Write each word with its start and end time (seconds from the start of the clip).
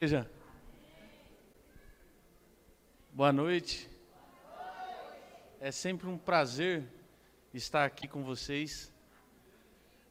Igreja. 0.00 0.30
Boa 3.12 3.32
noite. 3.32 3.90
É 5.60 5.72
sempre 5.72 6.06
um 6.06 6.16
prazer 6.16 6.84
estar 7.52 7.84
aqui 7.84 8.06
com 8.06 8.22
vocês. 8.22 8.94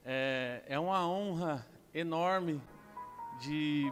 É, 0.04 0.62
é 0.68 0.78
uma 0.78 1.08
honra 1.08 1.66
enorme 1.94 2.62
de 3.40 3.90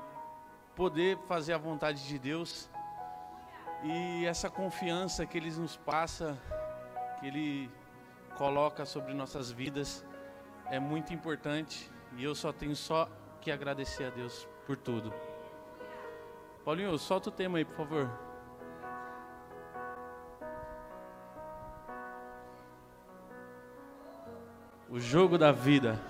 poder 0.75 1.17
fazer 1.29 1.53
a 1.53 1.57
vontade 1.57 2.05
de 2.05 2.19
Deus 2.19 2.69
e 3.81 4.25
essa 4.25 4.49
confiança 4.49 5.25
que 5.25 5.37
Ele 5.37 5.49
nos 5.51 5.77
passa, 5.77 6.37
que 7.21 7.27
Ele 7.27 7.71
coloca 8.37 8.85
sobre 8.85 9.13
nossas 9.13 9.49
vidas, 9.49 10.05
é 10.65 10.77
muito 10.77 11.13
importante 11.13 11.89
e 12.17 12.23
eu 12.25 12.35
só 12.35 12.51
tenho 12.51 12.75
só 12.75 13.09
que 13.39 13.49
agradecer 13.49 14.03
a 14.03 14.09
Deus 14.09 14.45
por 14.67 14.75
tudo. 14.75 15.13
Paulinho, 16.65 16.97
solta 16.97 17.29
o 17.29 17.31
tema 17.31 17.59
aí, 17.59 17.63
por 17.63 17.75
favor. 17.75 18.09
O 24.89 24.99
jogo 24.99 25.37
da 25.37 25.51
vida. 25.51 26.01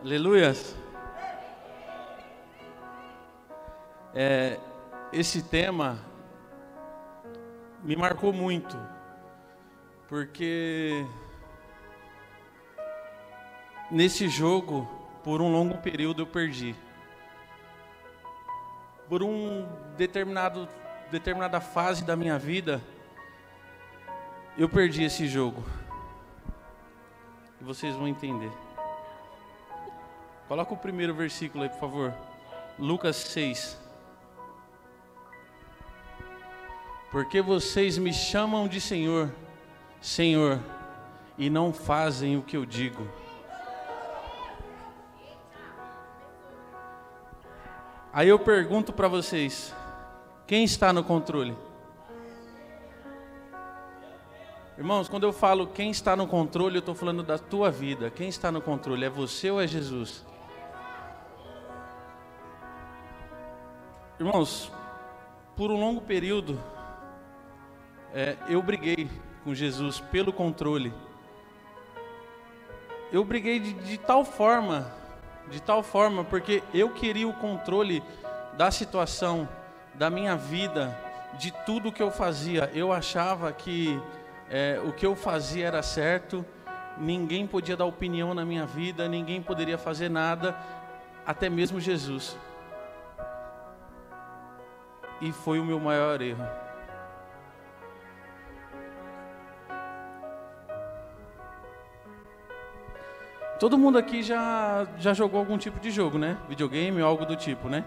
Aleluias. 0.00 0.74
É, 4.12 4.58
esse 5.12 5.40
tema 5.40 5.98
me 7.84 7.94
marcou 7.94 8.32
muito, 8.32 8.76
porque 10.08 11.06
nesse 13.94 14.28
jogo, 14.28 14.88
por 15.22 15.40
um 15.40 15.52
longo 15.52 15.78
período, 15.78 16.22
eu 16.22 16.26
perdi. 16.26 16.74
Por 19.08 19.22
um 19.22 19.68
determinado, 19.96 20.68
determinada 21.12 21.60
fase 21.60 22.04
da 22.04 22.16
minha 22.16 22.36
vida, 22.36 22.82
eu 24.58 24.68
perdi 24.68 25.04
esse 25.04 25.28
jogo. 25.28 25.64
E 27.60 27.64
vocês 27.64 27.94
vão 27.94 28.08
entender. 28.08 28.50
Coloca 30.48 30.74
o 30.74 30.76
primeiro 30.76 31.14
versículo 31.14 31.62
aí, 31.62 31.70
por 31.70 31.78
favor. 31.78 32.14
Lucas 32.76 33.14
6. 33.16 33.80
Porque 37.12 37.40
vocês 37.40 37.96
me 37.96 38.12
chamam 38.12 38.66
de 38.66 38.80
Senhor, 38.80 39.32
Senhor, 40.00 40.58
e 41.38 41.48
não 41.48 41.72
fazem 41.72 42.36
o 42.36 42.42
que 42.42 42.56
eu 42.56 42.66
digo. 42.66 43.08
Aí 48.14 48.28
eu 48.28 48.38
pergunto 48.38 48.92
para 48.92 49.08
vocês: 49.08 49.74
quem 50.46 50.62
está 50.62 50.92
no 50.92 51.02
controle? 51.02 51.56
Irmãos, 54.78 55.08
quando 55.08 55.24
eu 55.24 55.32
falo 55.32 55.66
quem 55.66 55.90
está 55.90 56.14
no 56.14 56.28
controle, 56.28 56.76
eu 56.76 56.80
estou 56.80 56.94
falando 56.94 57.24
da 57.24 57.38
tua 57.38 57.72
vida. 57.72 58.10
Quem 58.10 58.28
está 58.28 58.52
no 58.52 58.60
controle? 58.60 59.04
É 59.04 59.10
você 59.10 59.50
ou 59.50 59.60
é 59.60 59.66
Jesus? 59.66 60.24
Irmãos, 64.20 64.70
por 65.56 65.72
um 65.72 65.80
longo 65.80 66.00
período, 66.00 66.56
é, 68.12 68.36
eu 68.48 68.62
briguei 68.62 69.10
com 69.42 69.52
Jesus 69.52 69.98
pelo 69.98 70.32
controle. 70.32 70.94
Eu 73.10 73.24
briguei 73.24 73.58
de, 73.58 73.72
de 73.72 73.98
tal 73.98 74.24
forma 74.24 75.03
de 75.50 75.60
tal 75.60 75.82
forma 75.82 76.24
porque 76.24 76.62
eu 76.72 76.90
queria 76.90 77.28
o 77.28 77.34
controle 77.34 78.02
da 78.56 78.70
situação, 78.70 79.48
da 79.94 80.10
minha 80.10 80.36
vida, 80.36 80.96
de 81.38 81.50
tudo 81.64 81.92
que 81.92 82.02
eu 82.02 82.10
fazia. 82.10 82.70
Eu 82.74 82.92
achava 82.92 83.52
que 83.52 84.00
é, 84.50 84.80
o 84.84 84.92
que 84.92 85.04
eu 85.04 85.14
fazia 85.14 85.66
era 85.66 85.82
certo, 85.82 86.44
ninguém 86.98 87.46
podia 87.46 87.76
dar 87.76 87.84
opinião 87.84 88.34
na 88.34 88.44
minha 88.44 88.66
vida, 88.66 89.08
ninguém 89.08 89.42
poderia 89.42 89.78
fazer 89.78 90.08
nada, 90.08 90.56
até 91.26 91.48
mesmo 91.48 91.80
Jesus. 91.80 92.36
E 95.20 95.32
foi 95.32 95.58
o 95.58 95.64
meu 95.64 95.80
maior 95.80 96.20
erro. 96.20 96.63
Todo 103.64 103.78
mundo 103.78 103.96
aqui 103.96 104.22
já, 104.22 104.86
já 104.98 105.14
jogou 105.14 105.40
algum 105.40 105.56
tipo 105.56 105.80
de 105.80 105.90
jogo, 105.90 106.18
né? 106.18 106.36
Videogame 106.50 107.00
ou 107.00 107.08
algo 107.08 107.24
do 107.24 107.34
tipo, 107.34 107.66
né? 107.66 107.82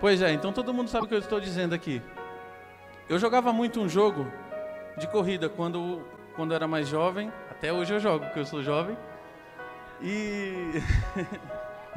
Pois 0.00 0.20
é, 0.20 0.32
então 0.32 0.52
todo 0.52 0.74
mundo 0.74 0.90
sabe 0.90 1.04
o 1.04 1.08
que 1.08 1.14
eu 1.14 1.20
estou 1.20 1.38
dizendo 1.38 1.76
aqui. 1.76 2.02
Eu 3.08 3.16
jogava 3.16 3.52
muito 3.52 3.80
um 3.80 3.88
jogo 3.88 4.26
de 4.96 5.06
corrida 5.06 5.48
quando, 5.48 6.02
quando 6.34 6.52
era 6.52 6.66
mais 6.66 6.88
jovem. 6.88 7.32
Até 7.48 7.72
hoje 7.72 7.94
eu 7.94 8.00
jogo, 8.00 8.24
porque 8.24 8.40
eu 8.40 8.44
sou 8.44 8.64
jovem. 8.64 8.98
E. 10.02 10.82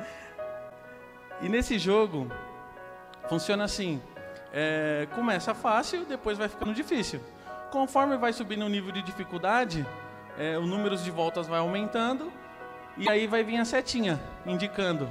e 1.41 1.49
nesse 1.49 1.79
jogo, 1.79 2.27
funciona 3.27 3.63
assim: 3.63 3.99
é, 4.53 5.07
começa 5.15 5.55
fácil, 5.55 6.05
depois 6.05 6.37
vai 6.37 6.47
ficando 6.47 6.75
difícil. 6.75 7.19
Conforme 7.71 8.17
vai 8.17 8.31
subindo 8.31 8.63
o 8.63 8.69
nível 8.69 8.91
de 8.91 9.01
dificuldade, 9.01 9.83
é, 10.41 10.57
o 10.57 10.65
número 10.65 10.97
de 10.97 11.11
voltas 11.11 11.45
vai 11.45 11.59
aumentando 11.59 12.33
e 12.97 13.07
aí 13.07 13.27
vai 13.27 13.43
vir 13.43 13.57
a 13.57 13.65
setinha 13.65 14.19
indicando 14.43 15.07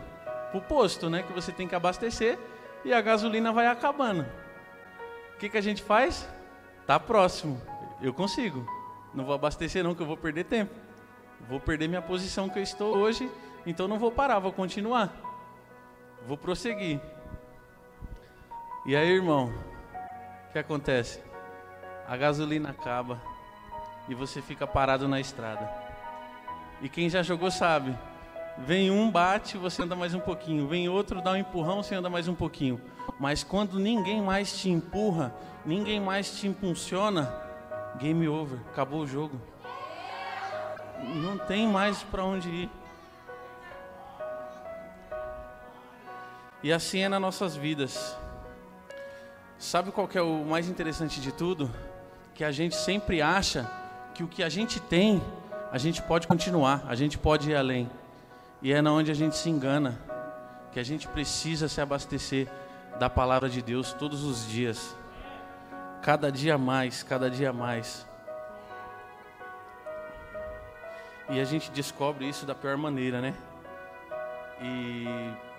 o 0.53 0.61
posto, 0.61 1.09
né, 1.09 1.23
que 1.23 1.33
você 1.33 1.53
tem 1.53 1.69
que 1.69 1.75
abastecer 1.77 2.37
e 2.85 2.93
a 2.93 3.01
gasolina 3.01 3.53
vai 3.53 3.69
acabando. 3.69 4.27
O 5.35 5.39
que, 5.39 5.49
que 5.49 5.57
a 5.57 5.61
gente 5.61 5.85
faz? 5.85 6.29
Tá 6.85 6.99
próximo, 6.99 7.63
eu 8.03 8.13
consigo. 8.13 8.67
Não 9.15 9.25
vou 9.25 9.33
abastecer 9.33 9.85
não, 9.85 9.95
que 9.95 10.03
eu 10.03 10.07
vou 10.07 10.17
perder 10.17 10.45
tempo. 10.47 10.75
Vou 11.49 11.61
perder 11.61 11.87
minha 11.87 12.03
posição 12.03 12.49
que 12.49 12.59
eu 12.59 12.63
estou 12.65 12.97
hoje, 12.97 13.31
então 13.65 13.87
não 13.87 14.01
vou 14.01 14.11
parar, 14.11 14.41
vou 14.41 14.53
continuar. 14.53 15.13
Vou 16.27 16.37
prosseguir. 16.37 17.01
E 18.85 18.97
aí, 18.97 19.09
irmão, 19.09 19.55
o 20.49 20.53
que 20.53 20.59
acontece? 20.59 21.23
A 22.09 22.17
gasolina 22.17 22.71
acaba 22.71 23.23
e 24.11 24.15
você 24.15 24.43
fica 24.43 24.67
parado 24.67 25.07
na 25.07 25.21
estrada. 25.21 25.71
E 26.83 26.89
quem 26.89 27.09
já 27.09 27.23
jogou 27.23 27.49
sabe. 27.49 27.97
Vem 28.59 28.91
um, 28.91 29.09
bate, 29.09 29.57
você 29.57 29.83
anda 29.83 29.95
mais 29.95 30.13
um 30.13 30.19
pouquinho. 30.19 30.67
Vem 30.67 30.89
outro, 30.89 31.23
dá 31.23 31.31
um 31.31 31.37
empurrão, 31.37 31.81
você 31.81 31.95
anda 31.95 32.11
mais 32.11 32.27
um 32.27 32.35
pouquinho. 32.35 32.81
Mas 33.21 33.45
quando 33.45 33.79
ninguém 33.79 34.21
mais 34.21 34.59
te 34.59 34.69
empurra, 34.69 35.33
ninguém 35.65 36.01
mais 36.01 36.37
te 36.37 36.49
impulsiona, 36.49 37.33
game 37.99 38.27
over, 38.27 38.59
acabou 38.73 39.03
o 39.03 39.07
jogo. 39.07 39.41
Não 41.15 41.39
tem 41.39 41.69
mais 41.69 42.03
para 42.03 42.25
onde 42.25 42.49
ir. 42.51 42.71
E 46.65 46.73
assim 46.73 46.99
é 46.99 47.09
nas 47.09 47.21
nossas 47.21 47.55
vidas. 47.55 48.19
Sabe 49.57 49.93
qual 49.93 50.09
é 50.13 50.21
o 50.21 50.45
mais 50.45 50.69
interessante 50.69 51.21
de 51.21 51.31
tudo? 51.31 51.71
Que 52.35 52.43
a 52.43 52.51
gente 52.51 52.75
sempre 52.75 53.23
acha 53.23 53.80
que 54.15 54.23
o 54.23 54.29
que 54.29 54.43
a 54.43 54.49
gente 54.49 54.81
tem, 54.81 55.23
a 55.73 55.79
gente 55.79 56.03
pode 56.03 56.27
continuar, 56.27 56.85
a 56.87 56.95
gente 56.95 57.17
pode 57.19 57.51
ir 57.51 57.57
além. 57.57 57.91
E 58.63 58.73
é 58.73 58.83
na 58.83 58.93
onde 58.93 59.11
a 59.11 59.15
gente 59.15 59.37
se 59.37 59.49
engana, 59.49 59.99
que 60.73 60.79
a 60.79 60.83
gente 60.83 61.09
precisa 61.09 61.69
se 61.69 61.81
abastecer 61.81 62.49
da 62.99 63.09
palavra 63.09 63.49
de 63.49 63.63
Deus 63.63 63.93
todos 63.93 64.25
os 64.25 64.47
dias. 64.47 64.97
Cada 66.03 66.31
dia 66.31 66.59
mais, 66.59 67.03
cada 67.03 67.31
dia 67.31 67.53
mais. 67.53 68.07
E 71.29 71.41
a 71.41 71.45
gente 71.45 71.71
descobre 71.71 72.29
isso 72.29 72.45
da 72.45 72.55
pior 72.55 72.77
maneira, 72.77 73.21
né? 73.21 73.35
E 74.61 75.07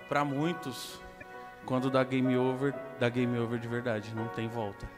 para 0.08 0.24
muitos, 0.24 1.00
quando 1.64 1.90
dá 1.90 2.04
game 2.04 2.36
over, 2.36 2.74
dá 3.00 3.08
game 3.08 3.38
over 3.38 3.58
de 3.58 3.66
verdade, 3.66 4.14
não 4.14 4.28
tem 4.28 4.48
volta. 4.48 4.88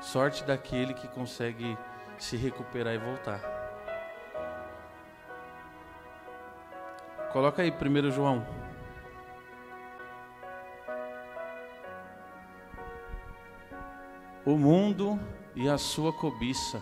Sorte 0.00 0.44
daquele 0.44 0.94
que 0.94 1.08
consegue 1.08 1.76
se 2.22 2.36
recuperar 2.36 2.94
e 2.94 2.98
voltar. 2.98 3.40
Coloca 7.32 7.62
aí 7.62 7.72
1 7.72 8.10
João. 8.12 8.46
O 14.44 14.56
mundo 14.56 15.18
e 15.54 15.68
a 15.68 15.76
sua 15.76 16.12
cobiça 16.12 16.80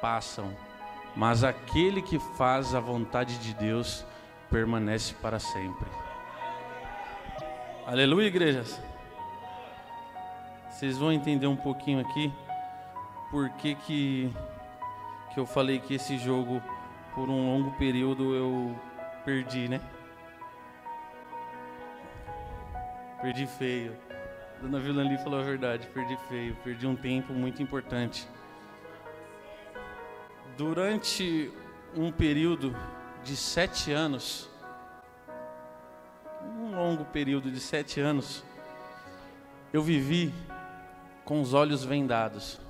passam, 0.00 0.54
mas 1.16 1.42
aquele 1.42 2.02
que 2.02 2.18
faz 2.18 2.74
a 2.74 2.80
vontade 2.80 3.38
de 3.38 3.54
Deus 3.54 4.04
permanece 4.50 5.14
para 5.14 5.38
sempre. 5.38 5.88
Aleluia, 7.86 8.26
igrejas. 8.26 8.80
Vocês 10.68 10.98
vão 10.98 11.10
entender 11.10 11.46
um 11.46 11.56
pouquinho 11.56 12.00
aqui 12.00 12.32
por 13.30 13.48
que, 13.50 13.74
que 13.74 14.32
que 15.32 15.38
eu 15.38 15.46
falei 15.46 15.78
que 15.78 15.94
esse 15.94 16.18
jogo, 16.18 16.62
por 17.14 17.28
um 17.28 17.46
longo 17.46 17.70
período, 17.78 18.34
eu 18.34 18.78
perdi, 19.24 19.68
né? 19.68 19.80
Perdi 23.22 23.46
feio. 23.46 23.96
Dona 24.60 24.78
Vilani 24.78 25.16
falou 25.18 25.40
a 25.40 25.42
verdade, 25.42 25.86
perdi 25.88 26.16
feio, 26.28 26.56
perdi 26.64 26.86
um 26.86 26.96
tempo 26.96 27.32
muito 27.32 27.62
importante. 27.62 28.28
Durante 30.56 31.50
um 31.94 32.10
período 32.10 32.76
de 33.22 33.36
sete 33.36 33.92
anos, 33.92 34.50
um 36.42 36.76
longo 36.76 37.04
período 37.04 37.50
de 37.50 37.60
sete 37.60 38.00
anos, 38.00 38.44
eu 39.72 39.82
vivi 39.82 40.34
com 41.24 41.40
os 41.40 41.54
olhos 41.54 41.84
vendados, 41.84 42.60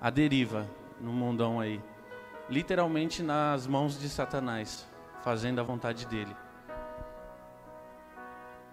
à 0.00 0.10
deriva 0.10 0.66
no 1.00 1.12
mundão 1.12 1.60
aí, 1.60 1.80
literalmente 2.48 3.22
nas 3.22 3.66
mãos 3.66 3.98
de 3.98 4.08
Satanás, 4.08 4.86
fazendo 5.22 5.60
a 5.60 5.62
vontade 5.62 6.06
dele. 6.06 6.34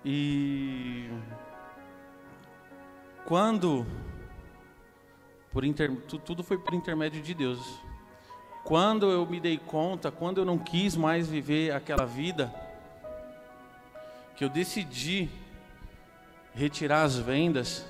E 0.03 1.09
quando 3.25 3.85
por 5.55 5.63
inter, 5.63 5.89
tudo 6.25 6.43
foi 6.43 6.57
por 6.57 6.73
intermédio 6.73 7.21
de 7.21 7.33
Deus. 7.33 7.79
Quando 8.65 9.09
eu 9.09 9.25
me 9.25 9.39
dei 9.39 9.57
conta, 9.57 10.11
quando 10.11 10.39
eu 10.39 10.43
não 10.43 10.57
quis 10.57 10.97
mais 10.97 11.29
viver 11.29 11.73
aquela 11.73 12.05
vida, 12.05 12.53
que 14.35 14.43
eu 14.43 14.49
decidi 14.49 15.29
retirar 16.53 17.03
as 17.03 17.17
vendas, 17.17 17.87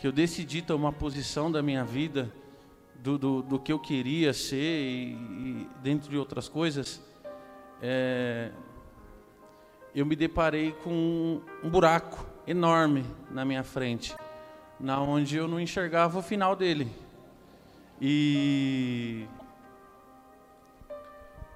que 0.00 0.06
eu 0.06 0.12
decidi 0.12 0.62
tomar 0.62 0.92
posição 0.92 1.50
da 1.50 1.60
minha 1.60 1.84
vida, 1.84 2.32
do, 3.04 3.18
do, 3.18 3.42
do 3.42 3.58
que 3.58 3.70
eu 3.70 3.78
queria 3.78 4.32
ser 4.32 4.56
e, 4.56 5.12
e 5.12 5.68
dentro 5.82 6.08
de 6.08 6.16
outras 6.16 6.48
coisas, 6.48 7.02
é, 7.82 8.50
eu 9.94 10.06
me 10.06 10.16
deparei 10.16 10.72
com 10.72 11.42
um 11.62 11.68
buraco 11.68 12.26
enorme 12.46 13.04
na 13.30 13.44
minha 13.44 13.62
frente, 13.62 14.16
na 14.80 14.98
onde 15.02 15.36
eu 15.36 15.46
não 15.46 15.60
enxergava 15.60 16.18
o 16.18 16.22
final 16.22 16.56
dele. 16.56 16.90
E 18.00 19.26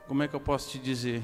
como 0.06 0.22
é 0.22 0.28
que 0.28 0.36
eu 0.36 0.40
posso 0.40 0.70
te 0.70 0.78
dizer? 0.78 1.22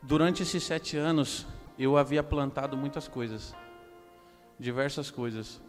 Durante 0.00 0.44
esses 0.44 0.62
sete 0.62 0.96
anos, 0.96 1.48
eu 1.76 1.96
havia 1.96 2.22
plantado 2.22 2.76
muitas 2.76 3.08
coisas, 3.08 3.56
diversas 4.56 5.10
coisas, 5.10 5.60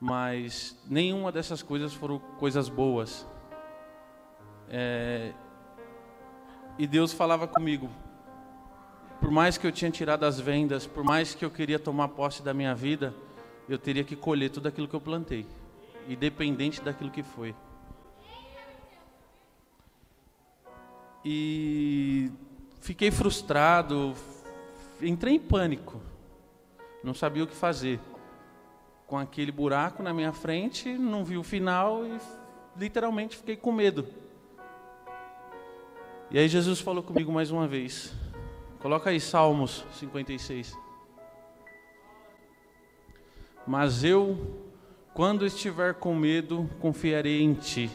mas 0.00 0.74
nenhuma 0.88 1.30
dessas 1.30 1.62
coisas 1.62 1.92
foram 1.92 2.18
coisas 2.18 2.68
boas. 2.68 3.26
É, 4.68 5.32
e 6.78 6.86
Deus 6.86 7.12
falava 7.12 7.46
comigo, 7.46 7.90
por 9.20 9.30
mais 9.30 9.58
que 9.58 9.66
eu 9.66 9.72
tinha 9.72 9.90
tirado 9.90 10.24
as 10.24 10.40
vendas, 10.40 10.86
por 10.86 11.04
mais 11.04 11.34
que 11.34 11.44
eu 11.44 11.50
queria 11.50 11.78
tomar 11.78 12.08
posse 12.08 12.42
da 12.42 12.54
minha 12.54 12.74
vida, 12.74 13.14
eu 13.68 13.78
teria 13.78 14.02
que 14.02 14.16
colher 14.16 14.48
tudo 14.50 14.68
aquilo 14.68 14.88
que 14.88 14.94
eu 14.94 15.00
plantei, 15.00 15.46
independente 16.08 16.80
daquilo 16.80 17.10
que 17.10 17.22
foi. 17.22 17.54
E 21.22 22.32
fiquei 22.80 23.10
frustrado, 23.10 24.14
entrei 25.02 25.34
em 25.34 25.38
pânico, 25.38 26.00
não 27.04 27.12
sabia 27.12 27.44
o 27.44 27.46
que 27.46 27.54
fazer. 27.54 28.00
Com 29.10 29.18
aquele 29.18 29.50
buraco 29.50 30.04
na 30.04 30.14
minha 30.14 30.32
frente, 30.32 30.88
não 30.96 31.24
vi 31.24 31.36
o 31.36 31.42
final 31.42 32.06
e 32.06 32.16
literalmente 32.76 33.36
fiquei 33.36 33.56
com 33.56 33.72
medo. 33.72 34.06
E 36.30 36.38
aí 36.38 36.46
Jesus 36.46 36.78
falou 36.78 37.02
comigo 37.02 37.32
mais 37.32 37.50
uma 37.50 37.66
vez. 37.66 38.14
Coloca 38.78 39.10
aí 39.10 39.18
Salmos 39.18 39.84
56. 39.94 40.78
Mas 43.66 44.04
eu, 44.04 44.62
quando 45.12 45.44
estiver 45.44 45.94
com 45.94 46.14
medo, 46.14 46.70
confiarei 46.78 47.42
em 47.42 47.52
ti. 47.52 47.90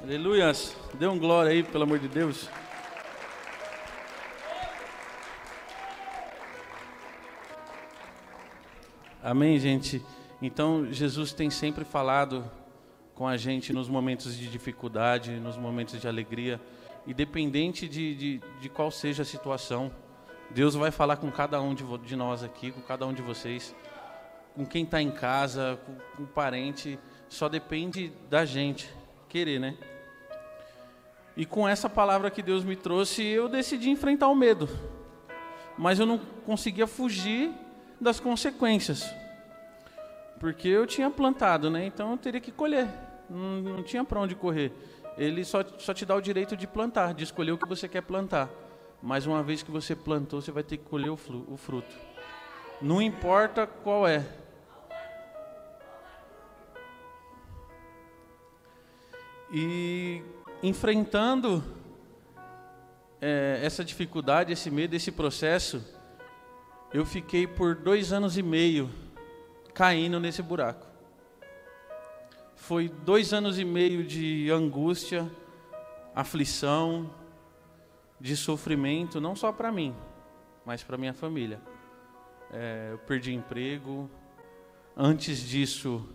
Aleluias. 0.00 0.76
Dê 0.94 1.08
um 1.08 1.18
glória 1.18 1.50
aí, 1.50 1.64
pelo 1.64 1.82
amor 1.82 1.98
de 1.98 2.06
Deus. 2.06 2.48
Amém, 9.26 9.58
gente? 9.58 10.04
Então, 10.42 10.92
Jesus 10.92 11.32
tem 11.32 11.48
sempre 11.48 11.82
falado 11.82 12.44
com 13.14 13.26
a 13.26 13.38
gente 13.38 13.72
nos 13.72 13.88
momentos 13.88 14.36
de 14.36 14.50
dificuldade, 14.50 15.40
nos 15.40 15.56
momentos 15.56 15.98
de 15.98 16.06
alegria 16.06 16.60
independente 17.06 17.88
de, 17.88 18.14
de, 18.14 18.40
de 18.60 18.68
qual 18.68 18.90
seja 18.90 19.22
a 19.22 19.24
situação, 19.24 19.90
Deus 20.50 20.74
vai 20.74 20.90
falar 20.90 21.16
com 21.16 21.30
cada 21.30 21.58
um 21.58 21.72
de, 21.72 21.82
de 22.04 22.14
nós 22.14 22.42
aqui, 22.42 22.70
com 22.70 22.82
cada 22.82 23.06
um 23.06 23.14
de 23.14 23.22
vocês, 23.22 23.74
com 24.54 24.66
quem 24.66 24.84
está 24.84 25.00
em 25.00 25.10
casa, 25.10 25.80
com, 25.86 25.94
com 26.18 26.22
o 26.24 26.26
parente, 26.26 26.98
só 27.26 27.48
depende 27.48 28.12
da 28.28 28.44
gente 28.44 28.94
querer, 29.26 29.58
né? 29.58 29.74
E 31.34 31.46
com 31.46 31.66
essa 31.66 31.88
palavra 31.88 32.30
que 32.30 32.42
Deus 32.42 32.62
me 32.62 32.76
trouxe, 32.76 33.22
eu 33.22 33.48
decidi 33.48 33.88
enfrentar 33.88 34.28
o 34.28 34.34
medo, 34.34 34.68
mas 35.78 35.98
eu 35.98 36.04
não 36.04 36.18
conseguia 36.44 36.86
fugir 36.86 37.63
das 38.04 38.20
consequências, 38.20 39.12
porque 40.38 40.68
eu 40.68 40.86
tinha 40.86 41.10
plantado, 41.10 41.68
né? 41.68 41.84
Então 41.84 42.12
eu 42.12 42.18
teria 42.18 42.40
que 42.40 42.52
colher, 42.52 42.88
não, 43.28 43.60
não 43.62 43.82
tinha 43.82 44.04
para 44.04 44.20
onde 44.20 44.36
correr 44.36 44.72
ele 45.16 45.44
só, 45.44 45.62
só 45.78 45.94
te 45.94 46.04
dá 46.04 46.14
o 46.14 46.20
direito 46.20 46.56
de 46.56 46.66
plantar, 46.66 47.14
de 47.14 47.24
escolher 47.24 47.52
o 47.52 47.58
que 47.58 47.68
você 47.68 47.88
quer 47.88 48.02
plantar. 48.02 48.48
Mas 49.02 49.26
uma 49.26 49.42
vez 49.42 49.62
que 49.62 49.70
você 49.70 49.94
plantou, 49.94 50.40
você 50.40 50.50
vai 50.50 50.62
ter 50.62 50.78
que 50.78 50.84
colher 50.84 51.10
o, 51.10 51.16
flu, 51.16 51.46
o 51.48 51.56
fruto. 51.56 51.94
Não 52.80 53.00
importa 53.00 53.66
qual 53.66 54.06
é. 54.06 54.26
E 59.52 60.22
enfrentando 60.62 61.62
é, 63.20 63.60
essa 63.62 63.84
dificuldade, 63.84 64.52
esse 64.52 64.70
medo, 64.70 64.96
esse 64.96 65.12
processo, 65.12 65.84
eu 66.94 67.04
fiquei 67.04 67.44
por 67.44 67.74
dois 67.74 68.12
anos 68.12 68.38
e 68.38 68.42
meio 68.42 68.88
caindo 69.74 70.20
nesse 70.20 70.40
buraco. 70.40 70.86
Foi 72.54 72.88
dois 72.88 73.32
anos 73.32 73.58
e 73.58 73.64
meio 73.64 74.04
de 74.04 74.48
angústia, 74.48 75.28
aflição, 76.14 77.10
de 78.20 78.36
sofrimento, 78.36 79.20
não 79.20 79.34
só 79.34 79.50
para 79.50 79.72
mim, 79.72 79.92
mas 80.64 80.84
para 80.84 80.96
minha 80.96 81.12
família. 81.12 81.60
É, 82.52 82.90
eu 82.92 82.98
perdi 82.98 83.34
emprego. 83.34 84.08
Antes 84.96 85.40
disso, 85.40 86.08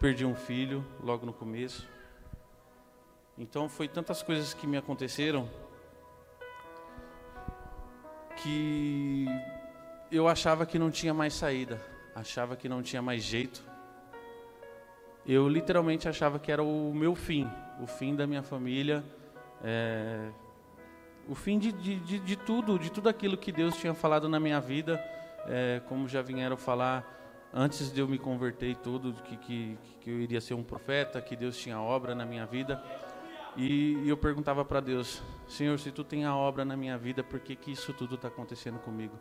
perdi 0.00 0.26
um 0.26 0.34
filho 0.34 0.84
logo 1.04 1.24
no 1.24 1.32
começo. 1.32 1.88
Então 3.38 3.68
foi 3.68 3.86
tantas 3.86 4.24
coisas 4.24 4.52
que 4.52 4.66
me 4.66 4.76
aconteceram 4.76 5.48
que 8.42 9.26
eu 10.14 10.28
achava 10.28 10.64
que 10.64 10.78
não 10.78 10.90
tinha 10.90 11.12
mais 11.12 11.34
saída, 11.34 11.80
achava 12.14 12.56
que 12.56 12.68
não 12.68 12.82
tinha 12.82 13.02
mais 13.02 13.22
jeito 13.22 13.74
eu 15.26 15.48
literalmente 15.48 16.08
achava 16.08 16.38
que 16.38 16.52
era 16.52 16.62
o 16.62 16.92
meu 16.94 17.14
fim, 17.14 17.48
o 17.80 17.86
fim 17.86 18.14
da 18.14 18.26
minha 18.26 18.42
família, 18.42 19.02
é, 19.62 20.28
o 21.26 21.34
fim 21.34 21.58
de, 21.58 21.72
de, 21.72 21.98
de, 22.00 22.18
de, 22.18 22.36
tudo, 22.36 22.78
de 22.78 22.92
tudo 22.92 23.08
aquilo 23.08 23.36
que 23.36 23.50
Deus 23.50 23.74
tinha 23.76 23.94
falado 23.94 24.28
na 24.28 24.38
minha 24.38 24.60
vida, 24.60 25.02
é, 25.46 25.80
como 25.88 26.06
já 26.06 26.20
vieram 26.20 26.58
falar 26.58 27.10
antes 27.54 27.90
de 27.90 28.00
eu 28.00 28.06
me 28.06 28.18
converter 28.18 28.70
e 28.70 28.74
tudo, 28.74 29.14
que, 29.22 29.36
que, 29.38 29.78
que 30.02 30.10
eu 30.10 30.20
iria 30.20 30.40
ser 30.42 30.52
um 30.52 30.62
profeta, 30.62 31.22
que 31.22 31.34
Deus 31.34 31.56
tinha 31.56 31.80
obra 31.80 32.14
na 32.14 32.26
minha 32.26 32.44
vida. 32.44 32.82
E, 33.56 34.02
e 34.04 34.08
eu 34.08 34.16
perguntava 34.16 34.62
para 34.64 34.80
Deus, 34.80 35.22
Senhor, 35.48 35.78
se 35.78 35.90
Tu 35.90 36.04
tem 36.04 36.24
a 36.24 36.36
obra 36.36 36.64
na 36.64 36.76
minha 36.76 36.98
vida, 36.98 37.22
por 37.22 37.40
que, 37.40 37.56
que 37.56 37.70
isso 37.70 37.94
tudo 37.94 38.16
está 38.16 38.28
acontecendo 38.28 38.78
comigo? 38.80 39.16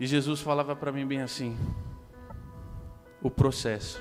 E 0.00 0.06
Jesus 0.06 0.40
falava 0.40 0.74
para 0.74 0.90
mim 0.90 1.06
bem 1.06 1.20
assim: 1.20 1.54
o 3.22 3.30
processo. 3.30 4.00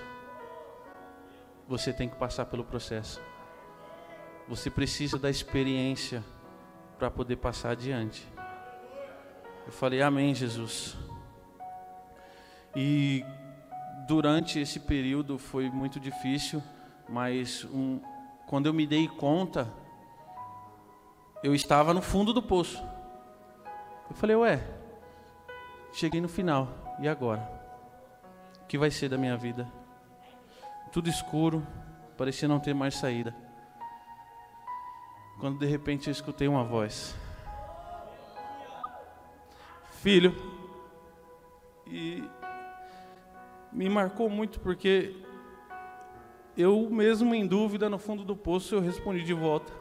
Você 1.67 1.91
tem 1.91 2.07
que 2.07 2.15
passar 2.15 2.45
pelo 2.45 2.63
processo. 2.63 3.21
Você 4.47 4.69
precisa 4.69 5.19
da 5.19 5.29
experiência 5.29 6.23
para 6.97 7.11
poder 7.11 7.35
passar 7.35 7.71
adiante. 7.71 8.25
Eu 9.65 9.73
falei, 9.73 10.01
Amém, 10.01 10.33
Jesus. 10.33 10.97
E 12.73 13.25
durante 14.07 14.57
esse 14.57 14.79
período 14.79 15.37
foi 15.37 15.69
muito 15.69 15.99
difícil, 15.99 16.63
mas 17.09 17.65
um, 17.65 17.99
quando 18.47 18.67
eu 18.67 18.73
me 18.73 18.87
dei 18.87 19.07
conta, 19.07 19.67
eu 21.43 21.53
estava 21.53 21.93
no 21.93 22.01
fundo 22.01 22.31
do 22.33 22.41
poço. 22.41 22.81
Eu 24.09 24.15
falei, 24.15 24.35
ué, 24.37 24.78
cheguei 25.91 26.21
no 26.21 26.29
final, 26.29 26.97
e 26.99 27.07
agora? 27.07 27.59
que 28.69 28.77
vai 28.77 28.91
ser 28.91 29.09
da 29.09 29.17
minha 29.17 29.35
vida. 29.35 29.67
Tudo 30.91 31.09
escuro, 31.09 31.65
parecia 32.15 32.47
não 32.47 32.59
ter 32.59 32.75
mais 32.75 32.95
saída. 32.95 33.35
Quando 35.39 35.57
de 35.57 35.65
repente 35.65 36.07
eu 36.07 36.11
escutei 36.11 36.47
uma 36.47 36.63
voz: 36.63 37.15
Filho, 39.89 40.35
e 41.87 42.23
me 43.71 43.89
marcou 43.89 44.29
muito 44.29 44.59
porque 44.59 45.15
eu 46.55 46.87
mesmo 46.91 47.33
em 47.33 47.47
dúvida 47.47 47.89
no 47.89 47.97
fundo 47.97 48.23
do 48.23 48.35
poço 48.35 48.75
eu 48.75 48.81
respondi 48.81 49.23
de 49.23 49.33
volta: 49.33 49.73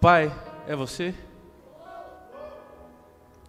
Pai, 0.00 0.32
é 0.66 0.74
você? 0.74 1.14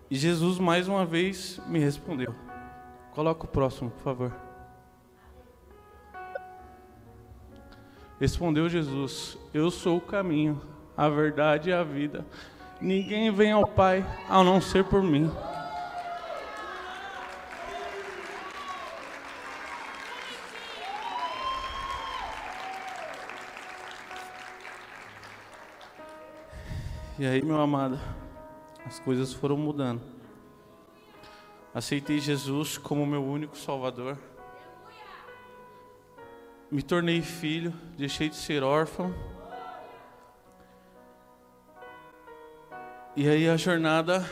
E 0.10 0.16
Jesus 0.16 0.60
mais 0.60 0.88
uma 0.88 1.06
vez 1.06 1.60
me 1.68 1.80
respondeu. 1.80 2.34
Coloca 3.12 3.46
o 3.46 3.48
próximo, 3.48 3.90
por 3.90 4.04
favor. 4.04 4.34
Respondeu 8.20 8.70
Jesus: 8.70 9.38
Eu 9.54 9.72
sou 9.72 9.98
o 9.98 10.02
caminho, 10.02 10.62
a 10.96 11.10
verdade 11.10 11.70
e 11.70 11.74
a 11.74 11.84
vida. 11.84 12.26
Ninguém 12.80 13.32
vem 13.32 13.52
ao 13.52 13.68
Pai 13.68 14.06
a 14.30 14.44
não 14.44 14.62
ser 14.62 14.84
por 14.84 15.02
mim. 15.02 15.32
E 27.18 27.26
aí, 27.26 27.42
meu 27.42 27.60
amado, 27.62 27.98
as 28.86 29.00
coisas 29.00 29.34
foram 29.34 29.58
mudando. 29.58 30.02
Aceitei 31.74 32.20
Jesus 32.20 32.78
como 32.78 33.06
meu 33.06 33.24
único 33.24 33.58
Salvador. 33.58 34.18
Me 36.72 36.82
tornei 36.82 37.22
filho, 37.22 37.74
deixei 37.98 38.30
de 38.30 38.36
ser 38.36 38.64
órfão. 38.64 39.14
E 43.16 43.28
aí 43.28 43.50
a 43.50 43.58
jornada 43.58 44.26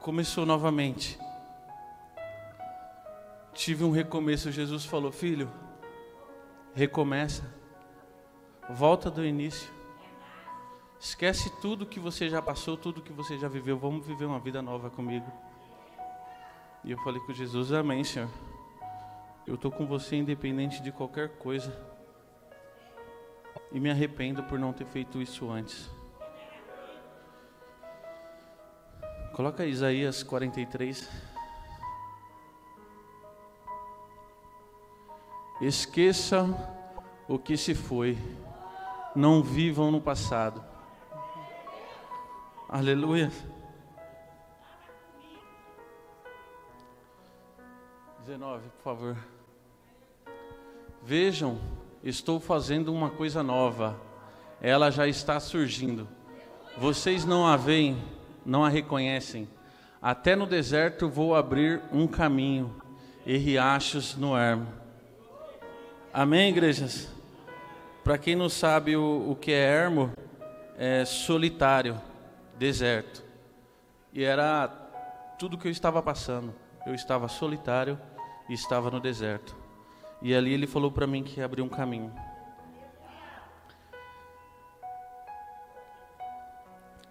começou 0.00 0.44
novamente. 0.44 1.18
Tive 3.54 3.84
um 3.84 3.90
recomeço. 3.90 4.52
Jesus 4.52 4.84
falou: 4.84 5.10
Filho, 5.10 5.50
recomeça, 6.74 7.42
volta 8.68 9.10
do 9.10 9.24
início. 9.24 9.75
Esquece 10.98 11.50
tudo 11.60 11.86
que 11.86 12.00
você 12.00 12.28
já 12.28 12.40
passou, 12.40 12.76
tudo 12.76 13.02
que 13.02 13.12
você 13.12 13.38
já 13.38 13.48
viveu. 13.48 13.78
Vamos 13.78 14.06
viver 14.06 14.24
uma 14.24 14.40
vida 14.40 14.62
nova 14.62 14.88
comigo. 14.90 15.30
E 16.82 16.90
eu 16.90 16.98
falei 16.98 17.20
com 17.20 17.32
Jesus: 17.32 17.72
Amém, 17.72 18.02
Senhor. 18.02 18.30
Eu 19.46 19.54
estou 19.54 19.70
com 19.70 19.86
você 19.86 20.16
independente 20.16 20.82
de 20.82 20.90
qualquer 20.90 21.36
coisa. 21.38 21.72
E 23.70 23.78
me 23.78 23.90
arrependo 23.90 24.42
por 24.44 24.58
não 24.58 24.72
ter 24.72 24.86
feito 24.86 25.20
isso 25.20 25.50
antes. 25.50 25.90
Coloca 29.34 29.66
Isaías 29.66 30.22
43. 30.22 31.08
Esqueça 35.60 36.46
o 37.28 37.38
que 37.38 37.56
se 37.56 37.74
foi. 37.74 38.16
Não 39.14 39.42
vivam 39.42 39.90
no 39.90 40.00
passado. 40.00 40.75
Aleluia. 42.68 43.30
19, 48.24 48.68
por 48.70 48.82
favor. 48.82 49.16
Vejam, 51.00 51.60
estou 52.02 52.40
fazendo 52.40 52.92
uma 52.92 53.08
coisa 53.08 53.40
nova. 53.40 53.96
Ela 54.60 54.90
já 54.90 55.06
está 55.06 55.38
surgindo. 55.38 56.08
Vocês 56.76 57.24
não 57.24 57.46
a 57.46 57.56
veem, 57.56 58.02
não 58.44 58.64
a 58.64 58.68
reconhecem. 58.68 59.48
Até 60.02 60.34
no 60.34 60.44
deserto 60.44 61.08
vou 61.08 61.36
abrir 61.36 61.80
um 61.92 62.08
caminho 62.08 62.82
e 63.24 63.36
riachos 63.36 64.16
no 64.16 64.36
ermo. 64.36 64.66
Amém, 66.12 66.50
igrejas? 66.50 67.08
Para 68.02 68.18
quem 68.18 68.34
não 68.34 68.48
sabe 68.48 68.96
o, 68.96 69.30
o 69.30 69.36
que 69.36 69.52
é 69.52 69.62
ermo, 69.62 70.10
é 70.76 71.04
solitário 71.04 72.00
deserto. 72.58 73.24
E 74.12 74.24
era 74.24 74.68
tudo 75.38 75.58
que 75.58 75.68
eu 75.68 75.72
estava 75.72 76.02
passando. 76.02 76.54
Eu 76.86 76.94
estava 76.94 77.28
solitário 77.28 78.00
e 78.48 78.54
estava 78.54 78.90
no 78.90 79.00
deserto. 79.00 79.56
E 80.22 80.34
ali 80.34 80.52
ele 80.52 80.66
falou 80.66 80.90
para 80.90 81.06
mim 81.06 81.22
que 81.22 81.40
abriu 81.40 81.64
um 81.64 81.68
caminho. 81.68 82.12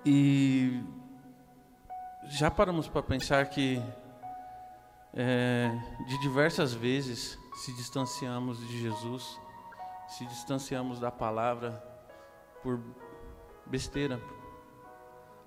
E 0.05 0.83
já 2.27 2.49
paramos 2.51 2.87
para 2.87 3.01
pensar 3.01 3.45
que 3.47 3.81
é, 5.13 5.71
de 6.07 6.19
diversas 6.19 6.73
vezes 6.73 7.37
se 7.55 7.73
distanciamos 7.73 8.59
de 8.59 8.81
Jesus, 8.81 9.39
se 10.07 10.25
distanciamos 10.25 10.99
da 10.99 11.09
palavra 11.09 11.83
por 12.61 12.79
besteira, 13.65 14.21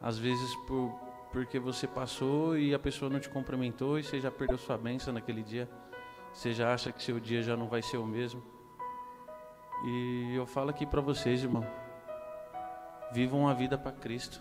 às 0.01 0.19
vezes 0.19 0.55
por, 0.67 0.93
porque 1.33 1.59
você 1.59 1.87
passou 1.87 2.57
e 2.57 2.75
a 2.75 2.79
pessoa 2.79 3.11
não 3.11 3.21
te 3.21 3.29
cumprimentou 3.29 3.99
e 3.99 4.05
você 4.05 4.21
já 4.21 4.31
perdeu 4.31 4.57
sua 4.59 4.79
bênção 4.79 5.13
naquele 5.13 5.43
dia. 5.43 5.69
Você 6.33 6.53
já 6.53 6.73
acha 6.73 6.93
que 6.93 7.03
seu 7.03 7.19
dia 7.19 7.43
já 7.43 7.57
não 7.57 7.69
vai 7.69 7.83
ser 7.83 7.97
o 7.97 8.07
mesmo. 8.07 8.43
E 9.85 10.35
eu 10.35 10.47
falo 10.47 10.71
aqui 10.71 10.87
para 10.87 11.01
vocês, 11.01 11.43
irmão. 11.43 11.67
Vivam 13.13 13.49
a 13.49 13.55
vida 13.55 13.79
para 13.79 13.93
Cristo. 13.93 14.41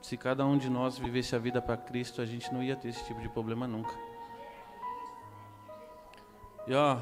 Se 0.00 0.16
cada 0.16 0.46
um 0.46 0.56
de 0.56 0.70
nós 0.70 0.98
vivesse 0.98 1.34
a 1.34 1.38
vida 1.38 1.60
para 1.60 1.76
Cristo, 1.76 2.22
a 2.22 2.26
gente 2.26 2.52
não 2.52 2.62
ia 2.62 2.76
ter 2.76 2.88
esse 2.88 3.04
tipo 3.04 3.20
de 3.20 3.28
problema 3.28 3.66
nunca. 3.66 3.92
E 6.66 6.74
ó, 6.74 6.98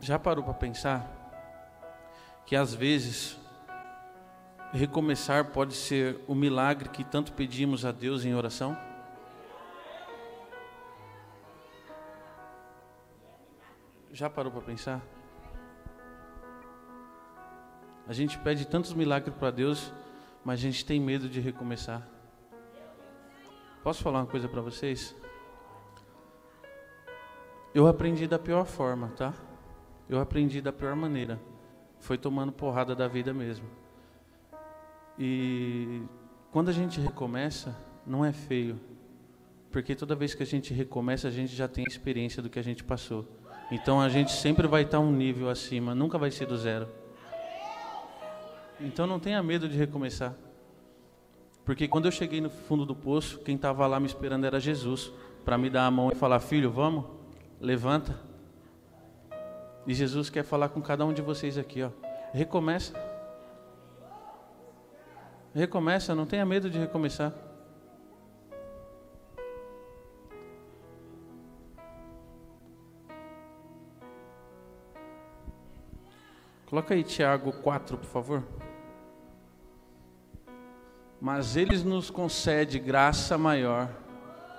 já 0.00 0.18
parou 0.18 0.44
para 0.44 0.54
pensar 0.54 1.06
que 2.44 2.54
às 2.54 2.74
vezes 2.74 3.38
recomeçar 4.76 5.46
pode 5.46 5.74
ser 5.74 6.20
o 6.28 6.34
milagre 6.34 6.88
que 6.88 7.02
tanto 7.02 7.32
pedimos 7.32 7.84
a 7.84 7.90
Deus 7.90 8.24
em 8.24 8.34
oração? 8.34 8.76
Já 14.12 14.30
parou 14.30 14.52
para 14.52 14.62
pensar? 14.62 15.02
A 18.06 18.12
gente 18.12 18.38
pede 18.38 18.66
tantos 18.66 18.94
milagres 18.94 19.34
para 19.34 19.50
Deus, 19.50 19.92
mas 20.44 20.60
a 20.60 20.62
gente 20.62 20.84
tem 20.84 21.00
medo 21.00 21.28
de 21.28 21.40
recomeçar. 21.40 22.06
Posso 23.82 24.02
falar 24.02 24.20
uma 24.20 24.26
coisa 24.26 24.48
para 24.48 24.60
vocês? 24.60 25.14
Eu 27.74 27.86
aprendi 27.86 28.26
da 28.26 28.38
pior 28.38 28.64
forma, 28.64 29.08
tá? 29.08 29.34
Eu 30.08 30.20
aprendi 30.20 30.60
da 30.60 30.72
pior 30.72 30.94
maneira. 30.94 31.40
Foi 31.98 32.16
tomando 32.16 32.52
porrada 32.52 32.94
da 32.94 33.08
vida 33.08 33.34
mesmo. 33.34 33.68
E 35.18 36.02
quando 36.50 36.68
a 36.68 36.72
gente 36.72 37.00
recomeça, 37.00 37.76
não 38.06 38.24
é 38.24 38.32
feio. 38.32 38.78
Porque 39.70 39.94
toda 39.94 40.14
vez 40.14 40.34
que 40.34 40.42
a 40.42 40.46
gente 40.46 40.72
recomeça, 40.72 41.28
a 41.28 41.30
gente 41.30 41.54
já 41.54 41.68
tem 41.68 41.84
experiência 41.86 42.42
do 42.42 42.48
que 42.48 42.58
a 42.58 42.62
gente 42.62 42.84
passou. 42.84 43.26
Então 43.70 44.00
a 44.00 44.08
gente 44.08 44.32
sempre 44.32 44.66
vai 44.66 44.82
estar 44.82 45.00
um 45.00 45.10
nível 45.10 45.50
acima, 45.50 45.94
nunca 45.94 46.16
vai 46.16 46.30
ser 46.30 46.46
do 46.46 46.56
zero. 46.56 46.88
Então 48.80 49.06
não 49.06 49.18
tenha 49.18 49.42
medo 49.42 49.68
de 49.68 49.76
recomeçar. 49.76 50.34
Porque 51.64 51.88
quando 51.88 52.06
eu 52.06 52.12
cheguei 52.12 52.40
no 52.40 52.48
fundo 52.48 52.86
do 52.86 52.94
poço, 52.94 53.40
quem 53.40 53.56
estava 53.56 53.86
lá 53.86 53.98
me 53.98 54.06
esperando 54.06 54.44
era 54.44 54.60
Jesus, 54.60 55.12
para 55.44 55.58
me 55.58 55.68
dar 55.68 55.86
a 55.86 55.90
mão 55.90 56.10
e 56.12 56.14
falar: 56.14 56.38
Filho, 56.38 56.70
vamos, 56.70 57.04
levanta. 57.60 58.18
E 59.86 59.94
Jesus 59.94 60.30
quer 60.30 60.44
falar 60.44 60.68
com 60.68 60.80
cada 60.80 61.04
um 61.04 61.12
de 61.12 61.22
vocês 61.22 61.58
aqui, 61.58 61.82
ó. 61.82 61.90
Recomeça. 62.32 63.05
Recomeça, 65.56 66.14
não 66.14 66.26
tenha 66.26 66.44
medo 66.44 66.68
de 66.68 66.78
recomeçar. 66.78 67.32
Coloca 76.66 76.92
aí 76.92 77.02
Tiago 77.02 77.54
4, 77.54 77.96
por 77.96 78.04
favor. 78.04 78.42
Mas 81.18 81.56
eles 81.56 81.82
nos 81.82 82.10
concede 82.10 82.78
graça 82.78 83.38
maior. 83.38 83.88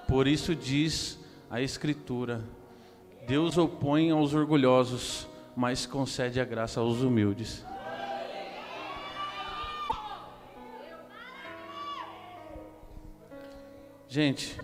Por 0.08 0.26
isso 0.26 0.56
diz 0.56 1.20
a 1.48 1.62
Escritura: 1.62 2.44
Deus 3.28 3.56
opõe 3.56 4.10
aos 4.10 4.34
orgulhosos, 4.34 5.28
mas 5.56 5.86
concede 5.86 6.42
a 6.42 6.44
graça 6.44 6.80
aos 6.80 7.02
humildes. 7.02 7.64
Gente, 14.10 14.58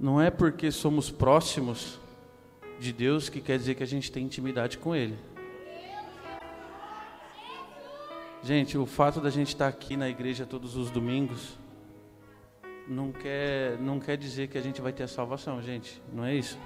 não 0.00 0.20
é 0.20 0.30
porque 0.30 0.72
somos 0.72 1.10
próximos 1.10 1.98
de 2.80 2.92
Deus 2.92 3.28
que 3.28 3.40
quer 3.40 3.56
dizer 3.56 3.76
que 3.76 3.82
a 3.84 3.86
gente 3.86 4.10
tem 4.10 4.24
intimidade 4.24 4.78
com 4.78 4.96
Ele. 4.96 5.16
Gente, 8.42 8.76
o 8.76 8.84
fato 8.84 9.20
da 9.20 9.30
gente 9.30 9.48
estar 9.48 9.68
aqui 9.68 9.96
na 9.96 10.08
igreja 10.08 10.44
todos 10.44 10.76
os 10.76 10.90
domingos 10.90 11.56
não 12.88 13.12
quer, 13.12 13.78
não 13.78 14.00
quer 14.00 14.16
dizer 14.16 14.48
que 14.48 14.58
a 14.58 14.60
gente 14.62 14.80
vai 14.80 14.92
ter 14.92 15.04
a 15.04 15.08
salvação, 15.08 15.62
gente. 15.62 16.02
Não 16.12 16.24
é 16.24 16.34
isso. 16.34 16.58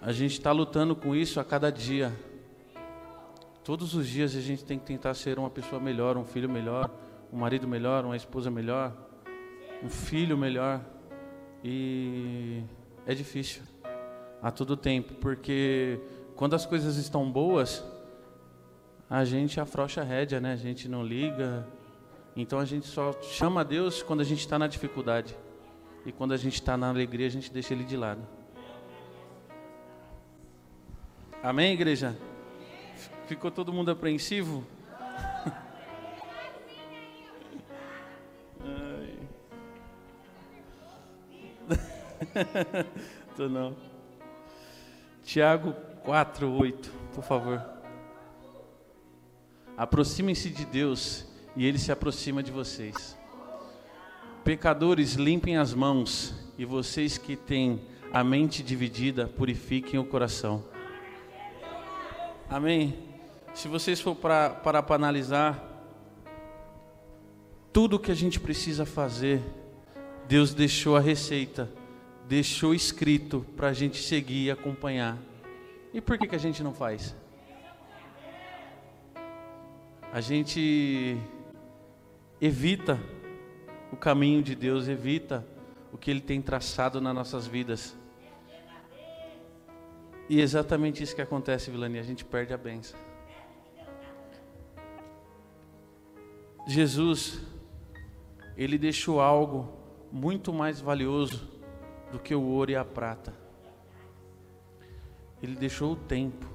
A 0.00 0.10
gente 0.10 0.32
está 0.32 0.50
lutando 0.50 0.96
com 0.96 1.14
isso 1.14 1.38
a 1.38 1.44
cada 1.44 1.70
dia. 1.70 2.12
Todos 3.62 3.94
os 3.94 4.08
dias 4.08 4.34
a 4.34 4.40
gente 4.40 4.64
tem 4.64 4.76
que 4.76 4.84
tentar 4.84 5.14
ser 5.14 5.38
uma 5.38 5.50
pessoa 5.50 5.80
melhor, 5.80 6.16
um 6.16 6.24
filho 6.24 6.48
melhor, 6.48 6.90
um 7.32 7.38
marido 7.38 7.68
melhor, 7.68 8.04
uma 8.04 8.16
esposa 8.16 8.50
melhor, 8.50 9.11
um 9.82 9.88
filho 9.88 10.36
melhor. 10.36 10.80
E 11.64 12.62
é 13.06 13.14
difícil 13.14 13.62
a 14.42 14.50
todo 14.50 14.76
tempo, 14.76 15.14
porque 15.14 16.00
quando 16.34 16.54
as 16.54 16.66
coisas 16.66 16.96
estão 16.96 17.30
boas, 17.30 17.84
a 19.08 19.24
gente 19.24 19.60
afrouxa 19.60 20.00
a 20.00 20.04
rédea, 20.04 20.40
né? 20.40 20.52
A 20.52 20.56
gente 20.56 20.88
não 20.88 21.04
liga. 21.04 21.66
Então 22.34 22.58
a 22.58 22.64
gente 22.64 22.86
só 22.86 23.12
chama 23.22 23.60
a 23.60 23.64
Deus 23.64 24.02
quando 24.02 24.20
a 24.20 24.24
gente 24.24 24.40
está 24.40 24.58
na 24.58 24.66
dificuldade. 24.66 25.36
E 26.04 26.10
quando 26.10 26.32
a 26.32 26.36
gente 26.36 26.54
está 26.54 26.76
na 26.76 26.88
alegria, 26.88 27.26
a 27.26 27.30
gente 27.30 27.52
deixa 27.52 27.74
Ele 27.74 27.84
de 27.84 27.96
lado. 27.96 28.26
Amém, 31.42 31.74
igreja? 31.74 32.16
Ficou 33.26 33.50
todo 33.50 33.72
mundo 33.72 33.90
apreensivo? 33.90 34.64
Tô 43.36 43.48
não. 43.48 43.76
Tiago 45.24 45.74
4, 46.04 46.50
8, 46.50 46.92
por 47.14 47.24
favor. 47.24 47.62
Aproximem-se 49.76 50.50
de 50.50 50.64
Deus 50.64 51.26
e 51.56 51.66
Ele 51.66 51.78
se 51.78 51.92
aproxima 51.92 52.42
de 52.42 52.50
vocês. 52.50 53.16
Pecadores, 54.44 55.14
limpem 55.14 55.56
as 55.56 55.72
mãos 55.72 56.34
e 56.58 56.64
vocês 56.64 57.16
que 57.16 57.36
têm 57.36 57.80
a 58.12 58.22
mente 58.22 58.62
dividida, 58.62 59.26
purifiquem 59.26 59.98
o 59.98 60.04
coração. 60.04 60.64
Amém? 62.50 62.98
Se 63.54 63.68
vocês 63.68 64.00
for 64.00 64.14
para, 64.14 64.50
para, 64.50 64.94
analisar, 64.94 65.68
tudo 67.72 67.98
que 67.98 68.10
a 68.10 68.14
gente 68.14 68.38
precisa 68.40 68.84
fazer, 68.84 69.40
Deus 70.26 70.52
deixou 70.52 70.96
a 70.96 71.00
receita 71.00 71.70
deixou 72.28 72.74
escrito 72.74 73.44
para 73.56 73.68
a 73.68 73.72
gente 73.72 74.02
seguir 74.02 74.46
e 74.46 74.50
acompanhar. 74.50 75.18
E 75.92 76.00
por 76.00 76.16
que, 76.18 76.26
que 76.26 76.36
a 76.36 76.38
gente 76.38 76.62
não 76.62 76.72
faz? 76.72 77.14
A 80.12 80.20
gente 80.20 81.16
evita 82.40 82.98
o 83.90 83.96
caminho 83.96 84.42
de 84.42 84.54
Deus, 84.54 84.88
evita 84.88 85.46
o 85.92 85.98
que 85.98 86.10
Ele 86.10 86.20
tem 86.20 86.40
traçado 86.40 87.00
nas 87.00 87.14
nossas 87.14 87.46
vidas. 87.46 87.96
E 90.28 90.40
é 90.40 90.42
exatamente 90.42 91.02
isso 91.02 91.14
que 91.14 91.22
acontece, 91.22 91.70
Vilani, 91.70 91.98
a 91.98 92.02
gente 92.02 92.24
perde 92.24 92.54
a 92.54 92.56
benção. 92.56 92.98
Jesus, 96.66 97.40
Ele 98.56 98.78
deixou 98.78 99.20
algo 99.20 99.72
muito 100.10 100.52
mais 100.52 100.80
valioso 100.80 101.52
do 102.12 102.18
que 102.18 102.34
o 102.34 102.42
ouro 102.42 102.70
e 102.70 102.76
a 102.76 102.84
prata. 102.84 103.32
Ele 105.42 105.56
deixou 105.56 105.92
o 105.92 105.96
tempo. 105.96 106.46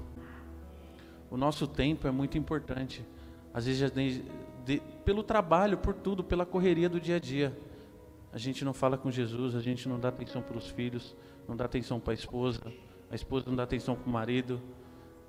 O 1.30 1.36
nosso 1.36 1.66
tempo 1.66 2.06
é 2.06 2.10
muito 2.10 2.38
importante. 2.38 3.04
Às 3.52 3.66
vezes, 3.66 3.92
pelo 5.04 5.22
trabalho, 5.22 5.76
por 5.76 5.92
tudo, 5.92 6.22
pela 6.22 6.46
correria 6.46 6.88
do 6.88 7.00
dia 7.00 7.16
a 7.16 7.18
dia, 7.18 7.58
a 8.32 8.38
gente 8.38 8.64
não 8.64 8.72
fala 8.72 8.96
com 8.96 9.10
Jesus, 9.10 9.54
a 9.54 9.60
gente 9.60 9.88
não 9.88 9.98
dá 9.98 10.08
atenção 10.08 10.40
para 10.40 10.56
os 10.56 10.70
filhos, 10.70 11.16
não 11.46 11.56
dá 11.56 11.64
atenção 11.64 11.98
para 11.98 12.12
a 12.12 12.14
esposa, 12.14 12.60
a 13.10 13.14
esposa 13.14 13.46
não 13.48 13.56
dá 13.56 13.64
atenção 13.64 13.96
para 13.96 14.08
o 14.08 14.12
marido. 14.12 14.60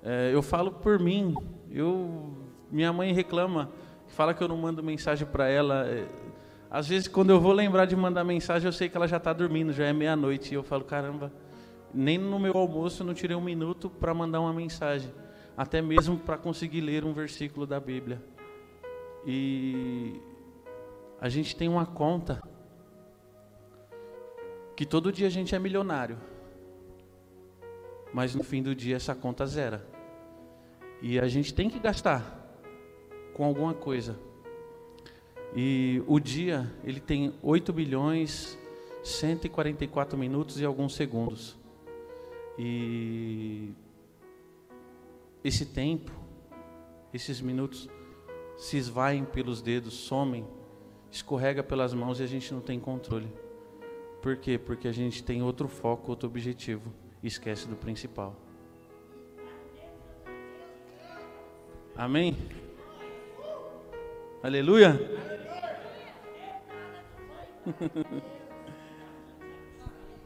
É, 0.02 0.30
eu 0.32 0.42
falo 0.42 0.70
por 0.70 0.98
mim. 0.98 1.34
Eu, 1.70 2.34
minha 2.70 2.92
mãe 2.92 3.12
reclama, 3.12 3.70
fala 4.08 4.32
que 4.32 4.42
eu 4.42 4.48
não 4.48 4.56
mando 4.56 4.82
mensagem 4.82 5.26
para 5.26 5.48
ela. 5.48 5.86
Às 6.70 6.86
vezes, 6.86 7.08
quando 7.08 7.30
eu 7.30 7.40
vou 7.40 7.52
lembrar 7.52 7.84
de 7.84 7.96
mandar 7.96 8.22
mensagem, 8.22 8.68
eu 8.68 8.72
sei 8.72 8.88
que 8.88 8.96
ela 8.96 9.08
já 9.08 9.16
está 9.16 9.32
dormindo, 9.32 9.72
já 9.72 9.86
é 9.86 9.92
meia-noite. 9.92 10.52
E 10.52 10.54
eu 10.54 10.62
falo, 10.62 10.84
caramba, 10.84 11.32
nem 11.92 12.16
no 12.16 12.38
meu 12.38 12.56
almoço 12.56 13.02
não 13.02 13.12
tirei 13.12 13.36
um 13.36 13.40
minuto 13.40 13.90
para 13.90 14.14
mandar 14.14 14.40
uma 14.40 14.52
mensagem. 14.52 15.12
Até 15.56 15.82
mesmo 15.82 16.16
para 16.16 16.38
conseguir 16.38 16.80
ler 16.80 17.04
um 17.04 17.12
versículo 17.12 17.66
da 17.66 17.80
Bíblia. 17.80 18.22
E 19.26 20.20
a 21.20 21.28
gente 21.28 21.56
tem 21.56 21.68
uma 21.68 21.84
conta 21.84 22.40
que 24.76 24.86
todo 24.86 25.10
dia 25.10 25.26
a 25.26 25.30
gente 25.30 25.52
é 25.56 25.58
milionário. 25.58 26.18
Mas 28.14 28.32
no 28.32 28.44
fim 28.44 28.62
do 28.62 28.76
dia 28.76 28.94
essa 28.94 29.14
conta 29.14 29.44
zera. 29.44 29.84
E 31.02 31.18
a 31.18 31.26
gente 31.26 31.52
tem 31.52 31.68
que 31.68 31.80
gastar 31.80 32.38
com 33.34 33.44
alguma 33.44 33.74
coisa 33.74 34.29
e 35.54 36.02
o 36.06 36.20
dia, 36.20 36.72
ele 36.84 37.00
tem 37.00 37.34
8 37.42 37.72
bilhões, 37.72 38.58
144 39.02 40.16
minutos 40.16 40.60
e 40.60 40.64
alguns 40.64 40.94
segundos. 40.94 41.58
E 42.58 43.72
esse 45.42 45.66
tempo, 45.66 46.12
esses 47.12 47.40
minutos, 47.40 47.88
se 48.56 48.76
esvaem 48.76 49.24
pelos 49.24 49.60
dedos, 49.60 49.94
somem, 49.94 50.46
escorrega 51.10 51.62
pelas 51.62 51.94
mãos 51.94 52.20
e 52.20 52.22
a 52.22 52.26
gente 52.26 52.52
não 52.52 52.60
tem 52.60 52.78
controle. 52.78 53.28
Por 54.22 54.36
quê? 54.36 54.58
Porque 54.58 54.86
a 54.86 54.92
gente 54.92 55.24
tem 55.24 55.42
outro 55.42 55.66
foco, 55.66 56.10
outro 56.10 56.28
objetivo 56.28 56.92
e 57.22 57.26
esquece 57.26 57.66
do 57.66 57.74
principal. 57.74 58.36
Amém? 61.96 62.36
Aleluia? 64.42 65.39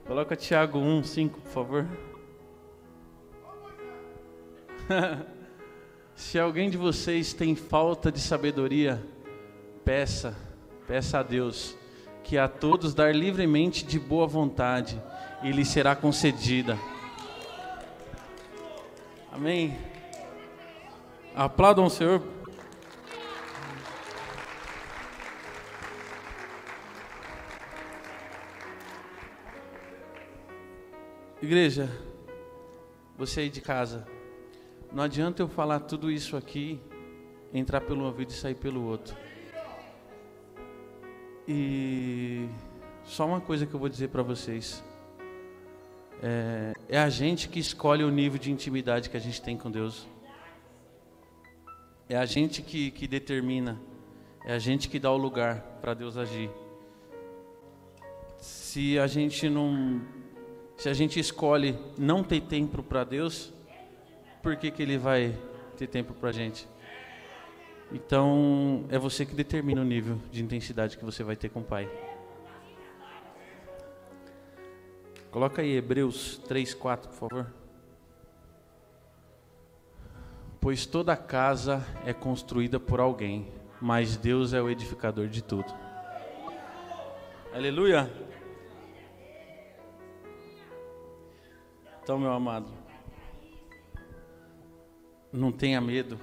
Coloca 0.06 0.36
Tiago 0.36 0.78
1, 0.78 1.02
5, 1.04 1.40
por 1.40 1.50
favor. 1.50 1.86
Se 6.14 6.38
alguém 6.38 6.68
de 6.70 6.76
vocês 6.76 7.32
tem 7.32 7.56
falta 7.56 8.12
de 8.12 8.20
sabedoria, 8.20 9.02
peça, 9.84 10.36
peça 10.86 11.18
a 11.18 11.22
Deus, 11.22 11.76
que 12.22 12.38
a 12.38 12.46
todos 12.46 12.94
dar 12.94 13.12
livremente 13.14 13.84
de 13.84 13.98
boa 13.98 14.26
vontade, 14.26 15.02
e 15.42 15.50
lhe 15.50 15.64
será 15.64 15.96
concedida. 15.96 16.78
Amém. 19.32 19.76
Aplaudam 21.34 21.86
o 21.86 21.90
Senhor. 21.90 22.22
Igreja, 31.44 31.90
você 33.18 33.40
aí 33.40 33.50
de 33.50 33.60
casa, 33.60 34.06
não 34.90 35.02
adianta 35.02 35.42
eu 35.42 35.46
falar 35.46 35.80
tudo 35.80 36.10
isso 36.10 36.38
aqui, 36.38 36.80
entrar 37.52 37.82
pelo 37.82 38.06
ouvido 38.06 38.30
e 38.30 38.32
sair 38.32 38.54
pelo 38.54 38.82
outro. 38.82 39.14
E 41.46 42.48
só 43.04 43.26
uma 43.26 43.42
coisa 43.42 43.66
que 43.66 43.74
eu 43.74 43.78
vou 43.78 43.90
dizer 43.90 44.08
para 44.08 44.22
vocês. 44.22 44.82
É, 46.22 46.72
é, 46.88 46.98
a 46.98 47.10
gente 47.10 47.46
que 47.46 47.60
escolhe 47.60 48.02
o 48.02 48.10
nível 48.10 48.38
de 48.38 48.50
intimidade 48.50 49.10
que 49.10 49.16
a 49.18 49.20
gente 49.20 49.42
tem 49.42 49.54
com 49.54 49.70
Deus. 49.70 50.08
É 52.08 52.16
a 52.16 52.24
gente 52.24 52.62
que, 52.62 52.90
que 52.90 53.06
determina. 53.06 53.78
É 54.46 54.54
a 54.54 54.58
gente 54.58 54.88
que 54.88 54.98
dá 54.98 55.12
o 55.12 55.18
lugar 55.18 55.60
para 55.82 55.92
Deus 55.92 56.16
agir. 56.16 56.50
Se 58.38 58.98
a 58.98 59.06
gente 59.06 59.50
não 59.50 60.00
se 60.76 60.88
a 60.88 60.92
gente 60.92 61.18
escolhe 61.18 61.78
não 61.96 62.22
ter 62.22 62.40
tempo 62.42 62.82
para 62.82 63.04
Deus, 63.04 63.52
por 64.42 64.56
que, 64.56 64.70
que 64.70 64.82
Ele 64.82 64.98
vai 64.98 65.38
ter 65.76 65.86
tempo 65.86 66.12
para 66.14 66.30
a 66.30 66.32
gente? 66.32 66.68
Então, 67.92 68.84
é 68.88 68.98
você 68.98 69.24
que 69.24 69.34
determina 69.34 69.80
o 69.80 69.84
nível 69.84 70.18
de 70.30 70.42
intensidade 70.42 70.98
que 70.98 71.04
você 71.04 71.22
vai 71.22 71.36
ter 71.36 71.48
com 71.48 71.60
o 71.60 71.64
Pai. 71.64 71.88
Coloca 75.30 75.62
aí 75.62 75.76
Hebreus 75.76 76.38
3, 76.46 76.74
4, 76.74 77.08
por 77.10 77.16
favor. 77.16 77.46
Pois 80.60 80.86
toda 80.86 81.16
casa 81.16 81.86
é 82.04 82.12
construída 82.12 82.80
por 82.80 83.00
alguém, 83.00 83.52
mas 83.80 84.16
Deus 84.16 84.52
é 84.52 84.62
o 84.62 84.70
edificador 84.70 85.28
de 85.28 85.42
tudo. 85.42 85.72
Aleluia! 87.52 88.10
Então, 92.04 92.18
meu 92.18 92.32
amado, 92.32 92.70
não 95.32 95.50
tenha 95.50 95.80
medo. 95.80 96.20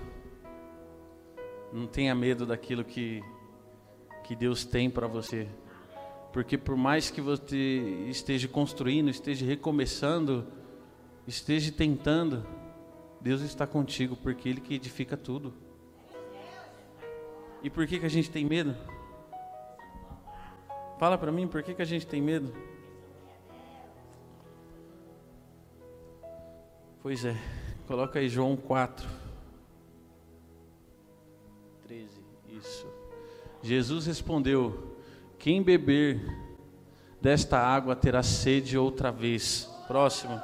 Não 1.73 1.87
tenha 1.87 2.13
medo 2.13 2.45
daquilo 2.45 2.83
que, 2.85 3.23
que 4.23 4.35
Deus 4.35 4.63
tem 4.63 4.91
para 4.91 5.07
você. 5.07 5.47
Porque 6.31 6.55
por 6.55 6.77
mais 6.77 7.09
que 7.09 7.19
você 7.19 8.05
esteja 8.07 8.47
construindo, 8.47 9.09
esteja 9.09 9.43
recomeçando, 9.43 10.45
esteja 11.25 11.71
tentando, 11.71 12.45
Deus 13.19 13.41
está 13.41 13.65
contigo, 13.65 14.15
porque 14.15 14.49
Ele 14.49 14.61
que 14.61 14.75
edifica 14.75 15.17
tudo. 15.17 15.51
E 17.63 17.71
por 17.71 17.87
que, 17.87 17.97
que 17.97 18.05
a 18.05 18.09
gente 18.09 18.29
tem 18.29 18.45
medo? 18.45 18.75
Fala 20.99 21.17
para 21.17 21.31
mim, 21.31 21.47
por 21.47 21.63
que, 21.63 21.73
que 21.73 21.81
a 21.81 21.85
gente 21.85 22.05
tem 22.05 22.21
medo? 22.21 22.53
Pois 27.03 27.25
é, 27.25 27.35
coloca 27.87 28.19
aí 28.19 28.29
João 28.29 28.55
4. 28.55 29.07
13, 31.87 32.21
isso. 32.47 32.87
Jesus 33.63 34.05
respondeu: 34.05 34.97
Quem 35.39 35.63
beber 35.63 36.21
desta 37.19 37.57
água 37.57 37.95
terá 37.95 38.21
sede 38.21 38.77
outra 38.77 39.11
vez. 39.11 39.67
Próximo. 39.87 40.39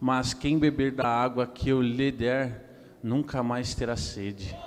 Mas 0.00 0.34
quem 0.34 0.58
beber 0.58 0.90
da 0.90 1.06
água 1.06 1.46
que 1.46 1.68
eu 1.68 1.80
lhe 1.80 2.10
der, 2.10 2.98
nunca 3.00 3.40
mais 3.40 3.72
terá 3.72 3.96
sede. 3.96 4.58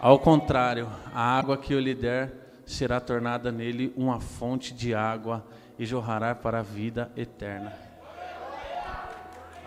Ao 0.00 0.16
contrário, 0.16 0.88
a 1.12 1.20
água 1.20 1.58
que 1.58 1.74
eu 1.74 1.80
lhe 1.80 1.94
der 1.94 2.62
será 2.64 3.00
tornada 3.00 3.50
nele 3.50 3.92
uma 3.96 4.20
fonte 4.20 4.72
de 4.72 4.94
água 4.94 5.44
e 5.76 5.84
jorrará 5.84 6.36
para 6.36 6.60
a 6.60 6.62
vida 6.62 7.10
eterna. 7.16 7.89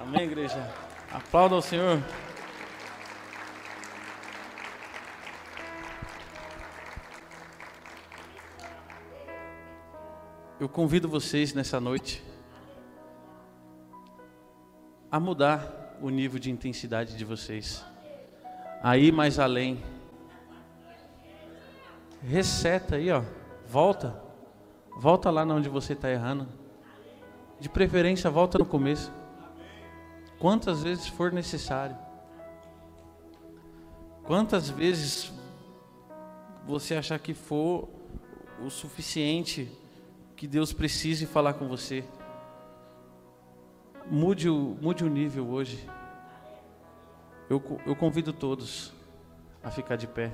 Amém, 0.06 0.24
igreja? 0.24 0.70
Aplauda 1.14 1.56
ao 1.56 1.62
Senhor. 1.62 1.98
Eu 10.60 10.68
convido 10.68 11.08
vocês 11.08 11.54
nessa 11.54 11.80
noite 11.80 12.22
a 15.10 15.22
mudar 15.22 15.98
o 16.02 16.10
nível 16.10 16.38
de 16.38 16.52
intensidade 16.52 17.16
de 17.16 17.24
vocês 17.24 17.82
a 18.84 18.98
ir 18.98 19.14
mais 19.14 19.40
além. 19.40 19.82
Reseta 22.22 22.98
aí, 22.98 23.10
ó. 23.10 23.24
Volta. 23.66 24.22
Volta 24.98 25.32
lá 25.32 25.44
onde 25.44 25.70
você 25.70 25.94
está 25.94 26.12
errando. 26.12 26.46
De 27.58 27.70
preferência, 27.70 28.30
volta 28.30 28.58
no 28.58 28.66
começo. 28.66 29.23
Quantas 30.44 30.84
vezes 30.84 31.08
for 31.08 31.32
necessário. 31.32 31.96
Quantas 34.26 34.70
vezes 34.70 35.32
você 36.68 36.96
achar 36.96 37.18
que 37.18 37.34
for 37.34 37.88
o 38.62 38.70
suficiente 38.70 39.72
que 40.36 40.46
Deus 40.46 40.74
precise 40.74 41.26
falar 41.26 41.54
com 41.54 41.70
você. 41.70 42.04
Mude 44.12 44.50
o, 44.50 44.78
mude 44.82 45.06
o 45.06 45.10
nível 45.10 45.48
hoje. 45.48 45.90
Eu, 47.50 47.64
eu 47.86 47.96
convido 47.96 48.34
todos 48.34 48.92
a 49.64 49.72
ficar 49.72 49.96
de 49.96 50.08
pé. 50.08 50.30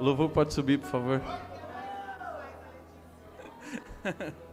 O 0.00 0.02
louvor 0.02 0.30
pode 0.30 0.52
subir, 0.52 0.80
por 0.80 0.90
favor. 0.90 1.22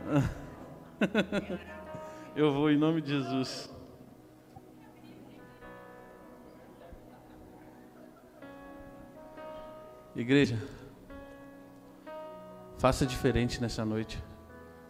Eu 2.36 2.52
vou 2.52 2.70
em 2.70 2.78
nome 2.78 3.00
de 3.00 3.10
Jesus. 3.10 3.70
Igreja, 10.14 10.58
faça 12.78 13.06
diferente 13.06 13.60
nessa 13.60 13.84
noite. 13.84 14.22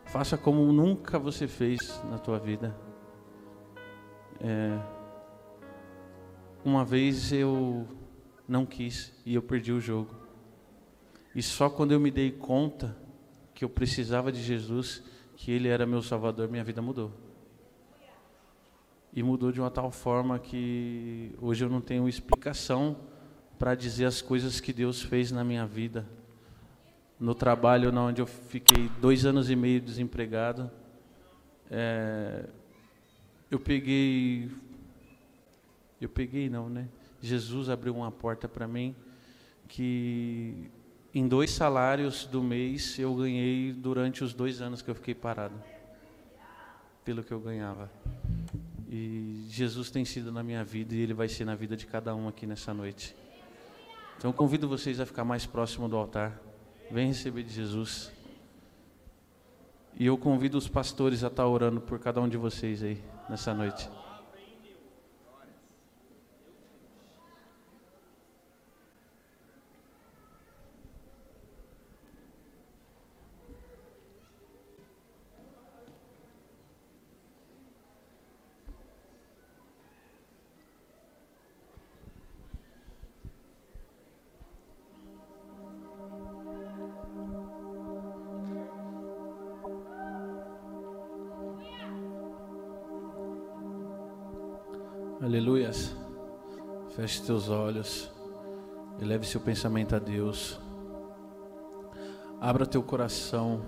Faça 0.06 0.36
como 0.36 0.72
nunca 0.72 1.18
você 1.18 1.46
fez 1.46 2.02
na 2.10 2.18
tua 2.18 2.38
vida. 2.38 2.76
É, 4.40 4.78
uma 6.64 6.84
vez 6.84 7.32
eu 7.32 7.86
não 8.48 8.66
quis 8.66 9.12
e 9.24 9.34
eu 9.34 9.42
perdi 9.42 9.72
o 9.72 9.80
jogo. 9.80 10.14
E 11.34 11.42
só 11.42 11.70
quando 11.70 11.92
eu 11.92 12.00
me 12.00 12.10
dei 12.10 12.32
conta 12.32 12.96
que 13.60 13.64
eu 13.66 13.68
precisava 13.68 14.32
de 14.32 14.42
Jesus, 14.42 15.02
que 15.36 15.52
Ele 15.52 15.68
era 15.68 15.84
meu 15.84 16.00
Salvador, 16.00 16.48
minha 16.48 16.64
vida 16.64 16.80
mudou. 16.80 17.12
E 19.12 19.22
mudou 19.22 19.52
de 19.52 19.60
uma 19.60 19.70
tal 19.70 19.90
forma 19.90 20.38
que 20.38 21.36
hoje 21.38 21.62
eu 21.62 21.68
não 21.68 21.82
tenho 21.82 22.08
explicação 22.08 22.96
para 23.58 23.74
dizer 23.74 24.06
as 24.06 24.22
coisas 24.22 24.60
que 24.60 24.72
Deus 24.72 25.02
fez 25.02 25.30
na 25.30 25.44
minha 25.44 25.66
vida 25.66 26.08
no 27.18 27.34
trabalho 27.34 27.94
onde 28.00 28.22
eu 28.22 28.26
fiquei 28.26 28.90
dois 28.98 29.26
anos 29.26 29.50
e 29.50 29.56
meio 29.56 29.78
desempregado. 29.78 30.70
É, 31.70 32.48
eu 33.50 33.60
peguei, 33.60 34.50
eu 36.00 36.08
peguei 36.08 36.48
não, 36.48 36.70
né? 36.70 36.88
Jesus 37.20 37.68
abriu 37.68 37.94
uma 37.94 38.10
porta 38.10 38.48
para 38.48 38.66
mim 38.66 38.96
que 39.68 40.70
em 41.12 41.26
dois 41.26 41.50
salários 41.50 42.24
do 42.24 42.42
mês 42.42 42.98
eu 42.98 43.14
ganhei 43.14 43.72
durante 43.72 44.22
os 44.22 44.32
dois 44.32 44.60
anos 44.60 44.80
que 44.80 44.90
eu 44.90 44.94
fiquei 44.94 45.14
parado, 45.14 45.54
pelo 47.04 47.22
que 47.22 47.32
eu 47.32 47.40
ganhava. 47.40 47.90
E 48.88 49.46
Jesus 49.48 49.90
tem 49.90 50.04
sido 50.04 50.32
na 50.32 50.42
minha 50.42 50.64
vida 50.64 50.94
e 50.94 51.00
Ele 51.00 51.14
vai 51.14 51.28
ser 51.28 51.44
na 51.44 51.54
vida 51.54 51.76
de 51.76 51.86
cada 51.86 52.14
um 52.14 52.28
aqui 52.28 52.46
nessa 52.46 52.72
noite. 52.72 53.14
Então 54.18 54.32
convido 54.32 54.68
vocês 54.68 55.00
a 55.00 55.06
ficar 55.06 55.24
mais 55.24 55.46
próximo 55.46 55.88
do 55.88 55.96
altar. 55.96 56.40
Vem 56.90 57.08
receber 57.08 57.42
de 57.42 57.52
Jesus. 57.52 58.12
E 59.98 60.06
eu 60.06 60.16
convido 60.16 60.58
os 60.58 60.68
pastores 60.68 61.24
a 61.24 61.28
estar 61.28 61.46
orando 61.46 61.80
por 61.80 61.98
cada 61.98 62.20
um 62.20 62.28
de 62.28 62.36
vocês 62.36 62.82
aí 62.82 63.02
nessa 63.28 63.54
noite. 63.54 63.88
Teus 97.30 97.48
olhos. 97.48 98.10
Eleve 99.00 99.24
seu 99.24 99.40
pensamento 99.40 99.94
a 99.94 100.00
Deus. 100.00 100.58
Abra 102.40 102.66
teu 102.66 102.82
coração. 102.82 103.60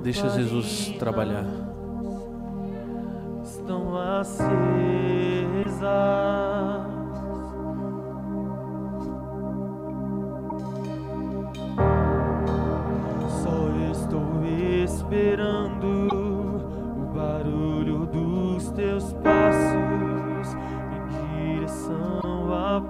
Deixa 0.00 0.28
Jesus 0.28 0.94
trabalhar. 1.00 1.44
Estão 3.42 3.96
acesas. 3.98 4.48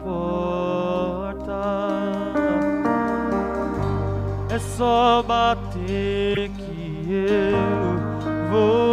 Porta. 0.09 1.61
É 4.51 4.59
só 4.59 5.23
bater 5.23 6.49
que 6.49 7.07
eu 7.11 8.49
vou 8.51 8.88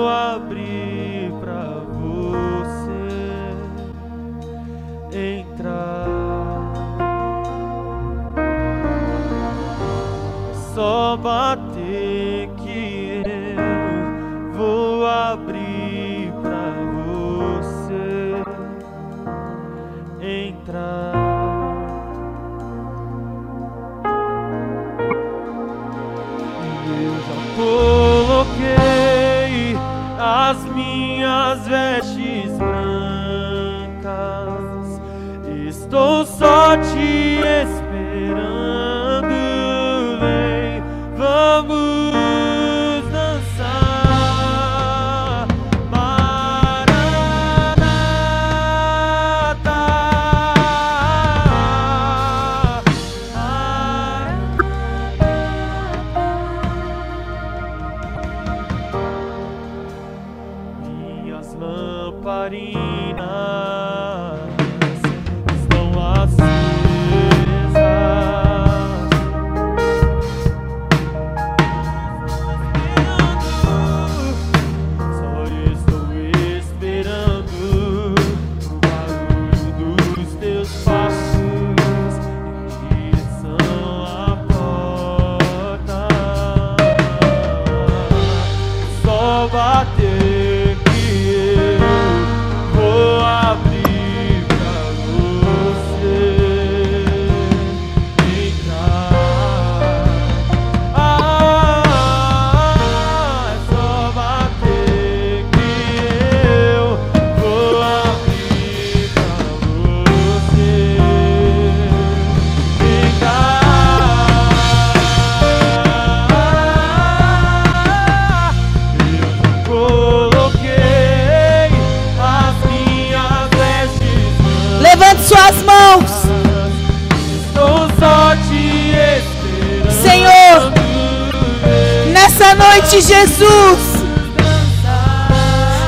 noite, 132.76 133.02
Jesus. 133.02 133.80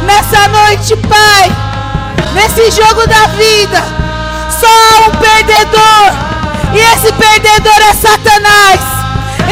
Nessa 0.04 0.48
noite, 0.48 0.96
Pai. 1.08 1.52
Nesse 2.34 2.72
jogo 2.72 3.06
da 3.08 3.28
vida. 3.28 3.84
Só 4.58 4.68
há 4.68 5.08
um 5.08 5.12
perdedor. 5.12 6.14
E 6.74 6.80
esse 6.80 7.12
perdedor 7.12 7.82
é 7.90 7.94
Satanás. 7.94 8.80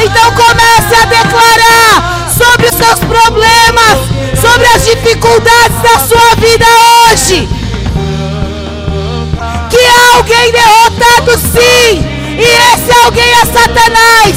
Então 0.02 0.32
comece 0.32 0.94
a 0.94 1.06
declarar 1.06 2.30
sobre 2.36 2.68
os 2.68 2.74
seus 2.74 3.00
problemas, 3.00 3.98
sobre 4.40 4.66
as 4.68 4.84
dificuldades 4.84 5.82
da 5.82 5.98
sua 6.00 6.34
vida 6.36 6.66
hoje. 7.10 7.48
Que 9.68 9.78
há 9.78 10.16
alguém 10.16 10.52
derrotado 10.52 11.38
sim. 11.38 12.02
E 12.38 12.74
esse 12.74 13.04
alguém 13.04 13.30
é 13.30 13.44
Satanás. 13.44 14.36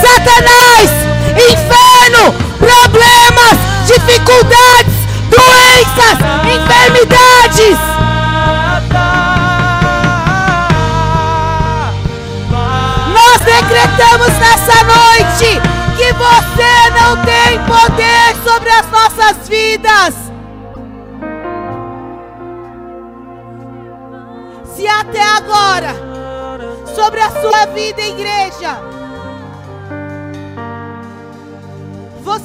Satanás, 0.00 1.05
inferno, 1.36 2.32
problemas, 2.58 3.58
dificuldades, 3.86 4.94
doenças, 5.30 6.18
enfermidades. 6.44 7.78
Nós 13.12 13.40
decretamos 13.40 14.28
nessa 14.38 14.84
noite 14.84 15.60
que 15.96 16.12
você 16.12 16.90
não 16.90 17.16
tem 17.24 17.58
poder 17.64 18.36
sobre 18.44 18.70
as 18.70 18.90
nossas 18.90 19.48
vidas. 19.48 20.14
Se 24.74 24.86
até 24.86 25.22
agora, 25.22 25.94
sobre 26.94 27.20
a 27.20 27.30
sua 27.30 27.66
vida, 27.66 28.02
igreja, 28.02 28.78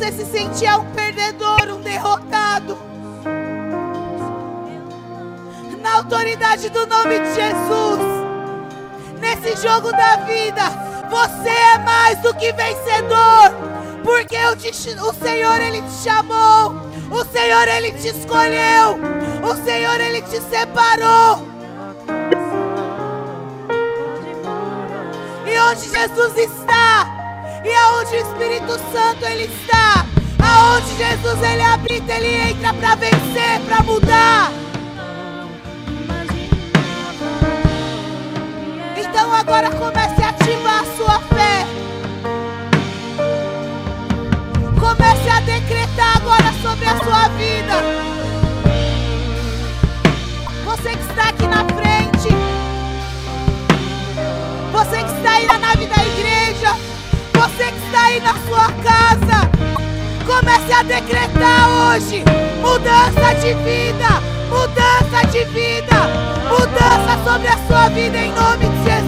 você 0.01 0.11
se 0.13 0.25
sentia 0.25 0.79
um 0.79 0.85
perdedor, 0.93 1.69
um 1.69 1.79
derrotado, 1.79 2.75
na 5.79 5.97
autoridade 5.97 6.69
do 6.69 6.87
nome 6.87 7.19
de 7.19 7.35
Jesus. 7.35 7.99
Nesse 9.19 9.61
jogo 9.61 9.91
da 9.91 10.15
vida, 10.25 10.63
você 11.07 11.49
é 11.49 11.77
mais 11.77 12.17
do 12.21 12.33
que 12.33 12.51
vencedor, 12.51 13.51
porque 14.03 14.35
te 14.55 14.89
o 14.99 15.13
Senhor 15.13 15.61
ele 15.61 15.83
te 15.83 16.03
chamou, 16.03 16.73
o 17.11 17.23
Senhor 17.25 17.67
ele 17.67 17.91
te 17.91 18.07
escolheu, 18.07 18.97
o 19.43 19.63
Senhor 19.63 20.01
ele 20.01 20.23
te 20.23 20.41
separou. 20.41 21.47
E 25.45 25.59
onde 25.59 25.87
Jesus 25.87 26.37
está, 26.37 27.00
e 27.63 27.73
aonde 27.73 28.15
o 28.15 28.19
Espírito 28.19 28.71
Santo 28.91 29.25
ele 29.25 29.43
está, 29.43 30.05
aonde 30.43 30.97
Jesus 30.97 31.41
ele 31.43 31.61
habita, 31.61 32.13
ele 32.13 32.51
entra 32.51 32.73
para 32.73 32.95
vencer, 32.95 33.59
para 33.67 33.83
mudar. 33.83 34.51
Então 38.97 39.33
agora 39.33 39.69
comece 39.71 40.23
a 40.23 40.29
ativar 40.29 40.81
a 40.81 40.97
sua 40.97 41.19
fé. 41.19 41.65
Comece 44.79 45.29
a 45.29 45.39
decretar 45.41 46.17
agora 46.17 46.53
sobre 46.61 46.85
a 46.87 46.97
sua 47.03 47.27
vida. 47.29 47.73
Você 50.65 50.89
que 50.89 51.09
está 51.09 51.29
aqui 51.29 51.47
na 51.47 51.65
frente. 51.65 51.90
Você 57.61 57.71
que 57.73 57.85
está 57.85 58.05
aí 58.05 58.19
na 58.21 58.33
sua 58.47 58.71
casa. 58.81 59.47
Comece 60.25 60.73
a 60.73 60.81
decretar 60.81 61.69
hoje 61.69 62.23
mudança 62.59 63.35
de 63.35 63.53
vida, 63.53 64.19
mudança 64.49 65.27
de 65.27 65.43
vida, 65.45 65.95
mudança 66.49 67.23
sobre 67.23 67.47
a 67.49 67.57
sua 67.67 67.89
vida 67.89 68.17
em 68.17 68.33
nome 68.33 68.65
de 68.65 68.83
Jesus. 68.83 69.00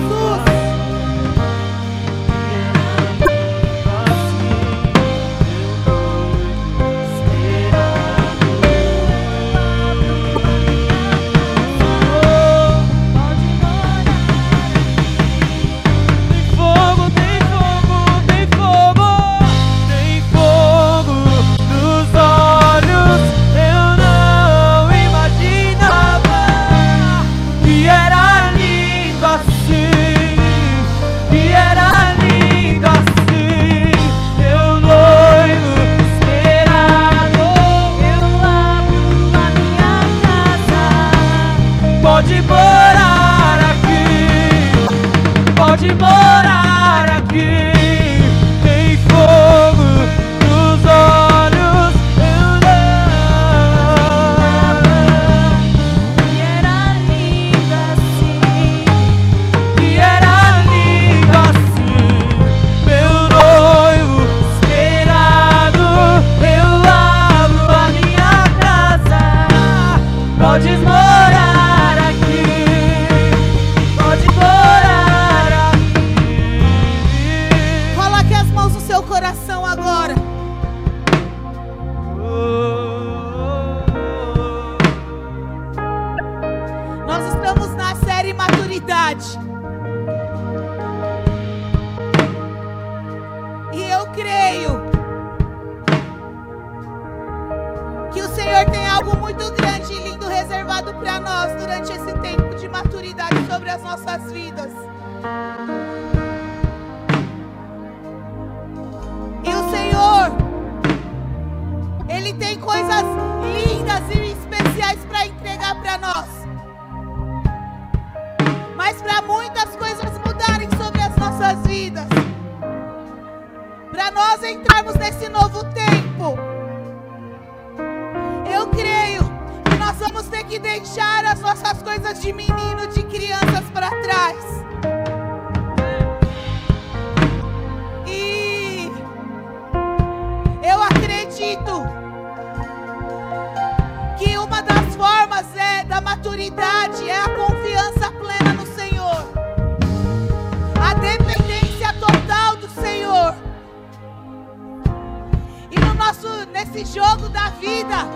Nesse 156.51 156.85
jogo 156.85 157.29
da 157.29 157.49
vida, 157.51 158.07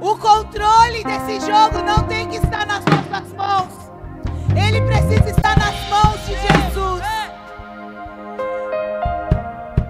o 0.00 0.16
controle 0.16 1.04
desse 1.04 1.40
jogo 1.40 1.82
não 1.84 2.04
tem 2.04 2.28
que 2.28 2.36
estar 2.36 2.66
nas 2.66 2.84
nossas 2.84 3.32
mãos. 3.34 3.90
Ele 4.56 4.80
precisa 4.82 5.30
estar 5.30 5.56
nas 5.58 5.74
mãos 5.88 6.18
de 6.26 6.32
Jesus. 6.32 7.02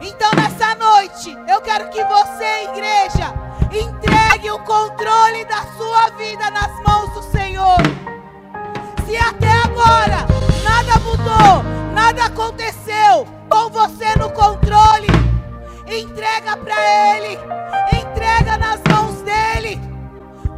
Então 0.03 0.31
nessa 0.37 0.75
noite, 0.75 1.37
eu 1.49 1.61
quero 1.61 1.89
que 1.91 2.03
você, 2.05 2.65
igreja, 2.73 3.33
entregue 3.73 4.51
o 4.51 4.59
controle 4.61 5.45
da 5.45 5.63
sua 5.77 6.11
vida 6.17 6.51
nas 6.51 6.73
mãos 6.83 7.13
do 7.13 7.23
Senhor. 7.31 7.77
Se 9.07 9.17
até 9.17 9.51
agora 9.65 10.27
nada 10.65 10.99
mudou, 11.01 11.63
nada 11.93 12.25
aconteceu 12.25 13.27
com 13.49 13.71
você 13.71 14.17
no 14.19 14.31
controle, 14.31 15.09
entrega 15.89 16.57
para 16.57 17.17
Ele, 17.17 17.39
entrega 17.93 18.59
nas 18.59 18.81
mãos 18.91 19.23
dele, 19.23 19.81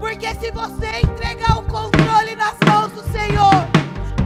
porque 0.01 0.35
se 0.37 0.51
você 0.51 1.01
entregar 1.03 1.59
o 1.59 1.63
controle 1.65 2.35
nas 2.37 2.57
mãos 2.67 2.93
do 2.93 3.03
Senhor, 3.13 3.67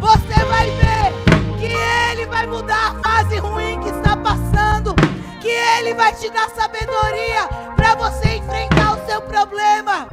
você 0.01 0.45
vai 0.45 0.71
ver 0.71 1.59
que 1.59 1.73
Ele 1.73 2.27
vai 2.27 2.47
mudar 2.47 2.97
a 2.97 3.09
fase 3.09 3.38
ruim 3.38 3.81
que 3.81 3.88
está 3.88 4.17
passando, 4.17 4.95
que 5.41 5.49
Ele 5.49 5.95
vai 5.95 6.12
te 6.15 6.31
dar 6.31 6.49
sabedoria 6.51 7.49
para 7.77 7.95
você 7.97 8.37
enfrentar 8.37 8.95
o 8.95 9.07
seu 9.07 9.21
problema. 9.23 10.09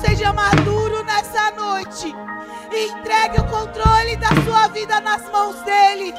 Seja 0.00 0.32
maduro 0.32 1.04
nessa 1.04 1.50
noite 1.52 2.14
e 2.72 2.86
entregue 2.88 3.40
o 3.40 3.44
controle 3.44 4.16
da 4.16 4.28
sua 4.44 4.68
vida 4.68 5.00
nas 5.00 5.22
mãos 5.30 5.56
dele. 5.62 6.14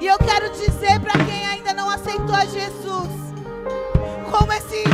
E 0.00 0.06
eu 0.06 0.18
quero 0.18 0.50
dizer 0.50 1.00
para 1.00 1.24
quem 1.24 1.46
ainda 1.46 1.72
não 1.72 1.88
aceitou 1.88 2.34
a 2.34 2.44
Jesus, 2.44 3.10
como 4.30 4.52
esse 4.52 4.84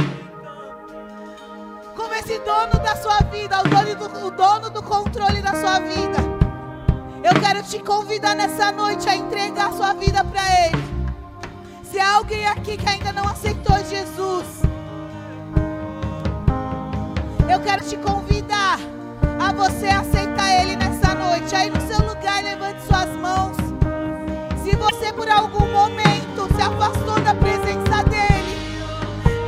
como 1.97 2.15
esse 2.15 2.39
dono 2.41 2.83
da 2.83 2.97
sua 2.97 3.19
vida, 3.31 3.61
o 3.61 3.69
dono 3.69 3.95
do, 3.95 4.27
o 4.27 4.31
dono 4.31 4.71
do 4.71 4.83
controle 4.83 5.41
da 5.41 5.53
sua 5.53 5.79
vida. 5.81 6.19
Eu 7.23 7.41
quero 7.41 7.63
te 7.63 7.79
convidar 7.79 8.35
nessa 8.35 8.71
noite 8.73 9.09
a 9.09 9.17
entregar 9.17 9.69
a 9.69 9.73
sua 9.73 9.95
vida 9.95 10.23
para 10.25 10.43
ele. 10.67 10.94
Se 11.95 12.01
há 12.01 12.17
alguém 12.17 12.45
aqui 12.45 12.77
que 12.77 12.89
ainda 12.89 13.13
não 13.13 13.23
aceitou 13.23 13.77
Jesus, 13.89 14.63
eu 17.49 17.61
quero 17.61 17.85
te 17.85 17.97
convidar 17.99 18.81
a 19.39 19.53
você 19.53 19.87
aceitar 19.87 20.61
Ele 20.61 20.75
nessa 20.75 21.15
noite. 21.15 21.55
Aí 21.55 21.71
no 21.71 21.81
seu 21.83 22.05
lugar, 22.05 22.43
levante 22.43 22.83
suas 22.83 23.09
mãos. 23.11 23.57
Se 24.65 24.75
você 24.75 25.13
por 25.13 25.31
algum 25.31 25.71
momento 25.71 26.53
se 26.57 26.63
afastou 26.63 27.21
da 27.21 27.33
presença 27.33 28.03
dEle, 28.11 28.59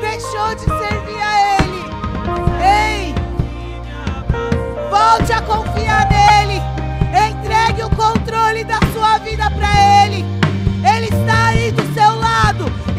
deixou 0.00 0.54
de 0.54 0.66
servir 0.66 1.20
a 1.20 1.56
Ele, 1.56 1.82
ei, 2.62 3.14
volte 4.88 5.32
a 5.32 5.42
confiar 5.42 6.08
nele. 6.08 6.62
Entregue 7.10 7.82
o 7.82 7.90
controle 7.90 8.62
da 8.62 8.78
sua 8.92 9.18
vida 9.18 9.50
para 9.50 10.04
Ele. 10.04 10.35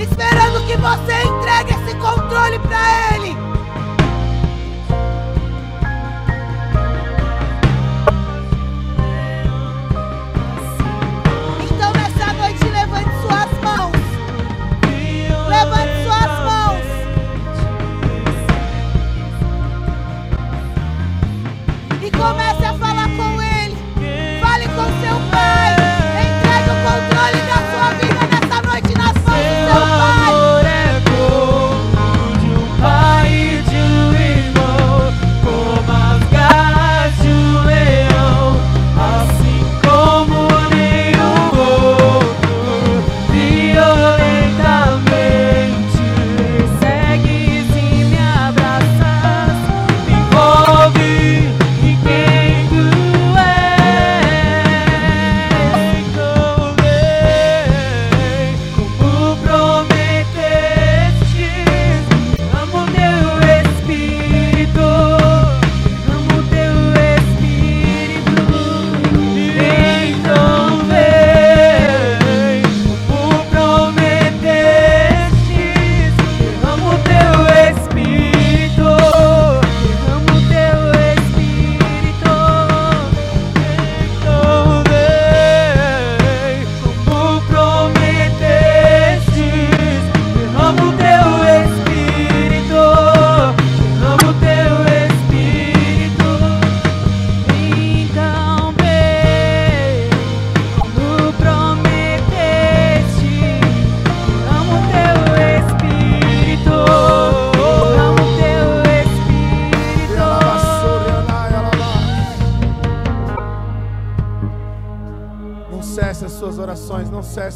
Esperando 0.02 0.66
que 0.68 0.78
você 0.78 1.24
entregue 1.24 1.72
esse 1.72 1.96
controle 1.98 2.60
para 2.60 3.16
Ele. 3.16 3.47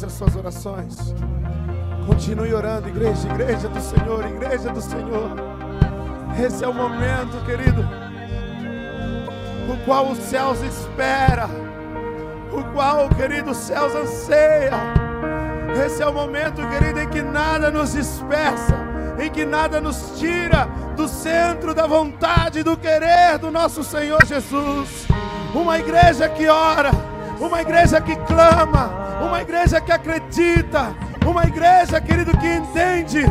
Cesse 0.02 0.06
as 0.06 0.12
suas 0.12 0.36
orações. 0.36 1.14
Continue 2.06 2.52
orando, 2.52 2.88
igreja, 2.88 3.28
igreja 3.28 3.68
do 3.68 3.80
Senhor, 3.80 4.26
igreja 4.26 4.70
do 4.70 4.80
Senhor. 4.80 5.36
Esse 6.44 6.64
é 6.64 6.68
o 6.68 6.74
momento, 6.74 7.44
querido, 7.44 7.82
o 9.72 9.84
qual 9.84 10.08
os 10.10 10.18
céus 10.18 10.60
espera, 10.62 11.46
o 12.52 12.64
qual, 12.72 13.08
querido, 13.10 13.50
os 13.50 13.56
céus 13.56 13.94
anseia. 13.94 14.72
Esse 15.84 16.02
é 16.02 16.06
o 16.06 16.12
momento, 16.12 16.66
querido, 16.68 17.00
em 17.00 17.08
que 17.08 17.22
nada 17.22 17.70
nos 17.70 17.92
dispersa, 17.92 18.74
em 19.18 19.30
que 19.30 19.44
nada 19.44 19.80
nos 19.80 20.18
tira 20.18 20.66
do 20.96 21.06
centro 21.06 21.74
da 21.74 21.86
vontade, 21.86 22.62
do 22.62 22.76
querer 22.76 23.38
do 23.38 23.50
nosso 23.50 23.84
Senhor 23.84 24.24
Jesus. 24.24 25.06
Uma 25.54 25.78
igreja 25.78 26.28
que 26.28 26.48
ora, 26.48 26.90
uma 27.46 27.60
igreja 27.60 28.00
que 28.00 28.14
clama, 28.16 28.90
uma 29.20 29.42
igreja 29.42 29.80
que 29.80 29.90
acredita, 29.90 30.94
uma 31.26 31.44
igreja, 31.44 32.00
querido, 32.00 32.36
que 32.38 32.46
entende 32.46 33.24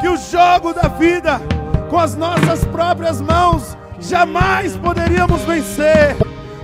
que 0.00 0.08
o 0.08 0.16
jogo 0.16 0.72
da 0.72 0.88
vida 0.88 1.40
com 1.90 1.98
as 1.98 2.14
nossas 2.14 2.64
próprias 2.66 3.20
mãos 3.20 3.76
jamais 3.98 4.76
poderíamos 4.76 5.42
vencer. 5.42 6.16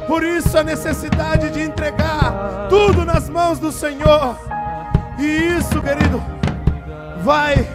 Por 0.07 0.23
isso 0.23 0.57
a 0.57 0.63
necessidade 0.63 1.51
de 1.51 1.63
entregar 1.63 2.69
tudo 2.69 3.05
nas 3.05 3.29
mãos 3.29 3.59
do 3.59 3.73
Senhor. 3.73 4.37
E 5.19 5.25
isso, 5.25 5.81
querido, 5.83 6.23
vai 7.23 7.67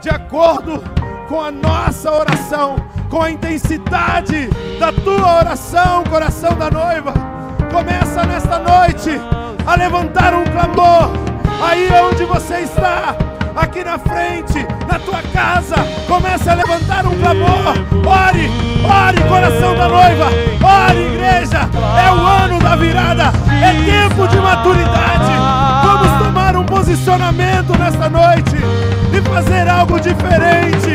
de 0.00 0.10
acordo 0.10 0.82
com 1.28 1.40
a 1.40 1.50
nossa 1.50 2.10
oração, 2.10 2.76
com 3.08 3.22
a 3.22 3.30
intensidade 3.30 4.50
da 4.78 4.92
tua 4.92 5.38
oração, 5.38 6.02
coração 6.04 6.56
da 6.56 6.70
noiva. 6.70 7.39
Começa 7.72 8.24
nesta 8.24 8.58
noite 8.58 9.10
a 9.66 9.74
levantar 9.76 10.34
um 10.34 10.44
clamor 10.44 11.10
aí 11.62 11.88
onde 12.02 12.24
você 12.24 12.60
está 12.60 13.14
aqui 13.54 13.84
na 13.84 13.98
frente, 13.98 14.66
na 14.88 14.98
tua 14.98 15.22
casa. 15.32 15.76
Comece 16.08 16.48
a 16.48 16.54
levantar 16.54 17.06
um 17.06 17.18
clamor. 17.18 17.74
Ore, 18.06 18.50
ore, 18.84 19.28
coração 19.28 19.74
da 19.76 19.88
noiva. 19.88 20.26
Ore, 20.62 21.14
igreja. 21.14 21.68
É 22.04 22.10
o 22.10 22.26
ano 22.26 22.58
da 22.58 22.76
virada. 22.76 23.32
É 23.62 23.72
tempo 23.84 24.26
de 24.28 24.36
maturidade. 24.36 25.39
Posicionamento 26.90 27.78
nesta 27.78 28.10
noite 28.10 28.56
e 28.56 29.22
fazer 29.22 29.68
algo 29.68 30.00
diferente. 30.00 30.90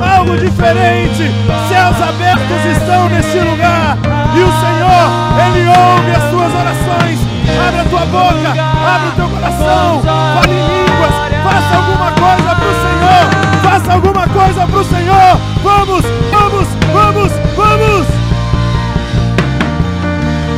Algo 0.00 0.38
diferente. 0.38 1.28
Céus 1.68 2.00
abertos 2.00 2.64
estão 2.70 3.08
neste 3.08 3.36
lugar. 3.40 3.98
E 4.32 4.42
o 4.42 4.52
Senhor, 4.60 5.10
Ele 5.48 5.66
ouve 5.66 6.10
as 6.12 6.30
tuas 6.30 6.54
orações. 6.54 7.18
Abra 7.66 7.82
a 7.82 7.84
tua 7.84 8.06
boca, 8.06 8.48
abra 8.48 9.08
o 9.08 9.12
teu 9.16 9.28
coração. 9.28 10.02
Fale 10.04 10.52
em 10.52 10.84
línguas. 10.84 11.14
Faça 11.42 11.76
alguma 11.76 12.12
coisa 12.12 12.54
para 12.54 12.68
o 12.68 12.74
Senhor. 12.84 13.24
Faça 13.60 13.92
alguma 13.92 14.28
coisa 14.28 14.66
para 14.68 14.78
o 14.78 14.84
Senhor. 14.84 15.40
Vamos, 15.64 16.04
vamos, 16.30 16.68
vamos, 16.92 17.32
vamos. 17.56 18.06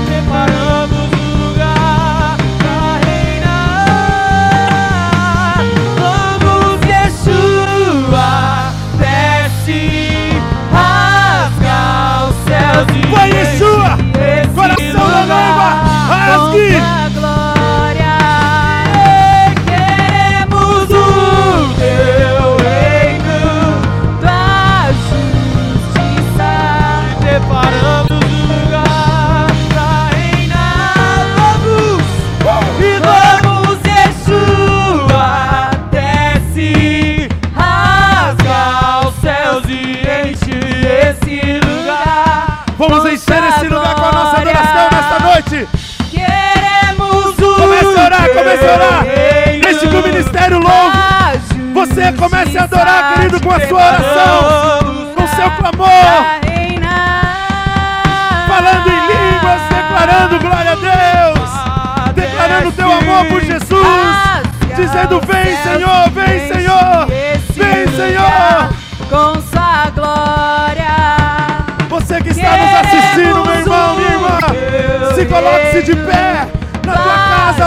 Preparamos 0.05 0.62
enche 13.17 13.65
esse 14.19 14.49
coração 14.55 15.11
da 15.11 15.27
noiva, 15.27 15.69
rasgue. 16.09 17.02
Comece 48.53 48.67
a 48.67 48.75
orar. 48.75 49.05
que 49.79 49.97
o 49.97 50.03
ministério 50.03 50.61
da 50.61 51.33
Você 51.73 52.13
comece 52.13 52.59
a 52.59 52.65
adorar, 52.65 53.15
querido, 53.15 53.41
com 53.41 53.51
a 53.51 53.61
sua 53.67 53.79
oração, 53.79 55.15
com 55.17 55.25
o 55.25 55.29
seu 55.29 55.51
clamor, 55.53 56.25
falando 58.47 58.89
em 58.89 59.01
línguas, 59.07 59.63
declarando 59.71 60.39
glória 60.39 60.73
a 60.73 60.75
Deus, 60.75 62.15
declarando 62.15 62.69
o 62.69 62.73
teu 62.73 62.93
amor 62.93 63.27
por 63.27 63.41
Jesus, 63.41 64.17
dizendo: 64.77 65.21
Vem, 65.27 65.57
Senhor, 65.63 66.11
vem, 66.11 66.53
Senhor, 66.53 67.07
vem, 67.57 67.89
Senhor. 67.97 68.83
Com 69.09 69.41
sua 69.43 69.91
glória. 69.95 70.93
Você 71.89 72.21
que 72.23 72.31
está 72.31 72.57
nos 72.57 72.75
assistindo, 72.75 73.45
meu 73.45 73.55
irmão, 73.55 73.97
minha 73.97 74.11
irmã, 74.11 75.15
se 75.15 75.27
coloque-se 75.27 75.83
de 75.83 75.97
pé 75.97 76.42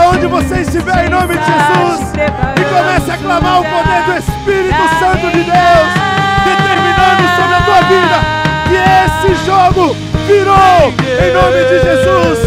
onde 0.00 0.26
você 0.26 0.60
estiver, 0.60 1.06
em 1.06 1.10
nome 1.10 1.36
de 1.36 1.44
Jesus, 1.44 2.12
e 2.60 2.64
comece 2.64 3.10
a 3.10 3.16
clamar 3.16 3.60
o 3.60 3.64
poder 3.64 4.02
do 4.04 4.16
Espírito 4.18 4.82
Santo 4.98 5.26
de 5.30 5.42
Deus, 5.44 5.88
determinando 6.44 7.24
sobre 7.36 7.54
a 7.54 7.62
tua 7.64 7.80
vida 7.82 8.46
que 8.68 8.76
esse 8.76 9.44
jogo 9.44 9.96
virou 10.26 10.92
em 11.22 11.32
nome 11.32 11.64
de 11.64 11.82
Jesus, 11.82 12.38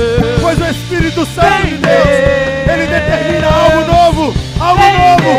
pois 0.41 0.59
o 0.59 0.65
Espírito 0.65 1.25
Santo 1.25 1.67
de 1.67 1.77
Deus, 1.77 2.07
ele 2.71 2.87
determina 2.87 3.47
algo 3.47 3.81
novo, 3.91 4.33
algo 4.59 4.83
novo, 4.83 5.29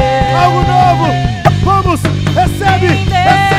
algo 0.42 0.60
novo. 0.62 1.30
Vamos, 1.64 2.00
recebe, 2.34 2.86
recebe. 2.86 3.49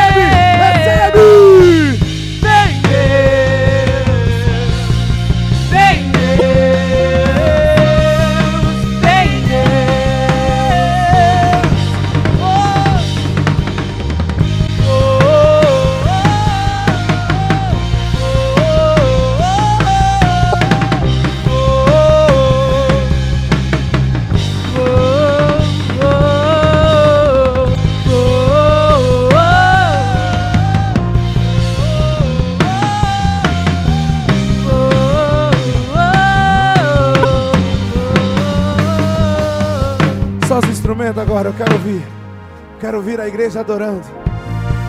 Ouvir 43.12 43.22
a 43.22 43.28
igreja 43.28 43.60
adorando. 43.60 44.08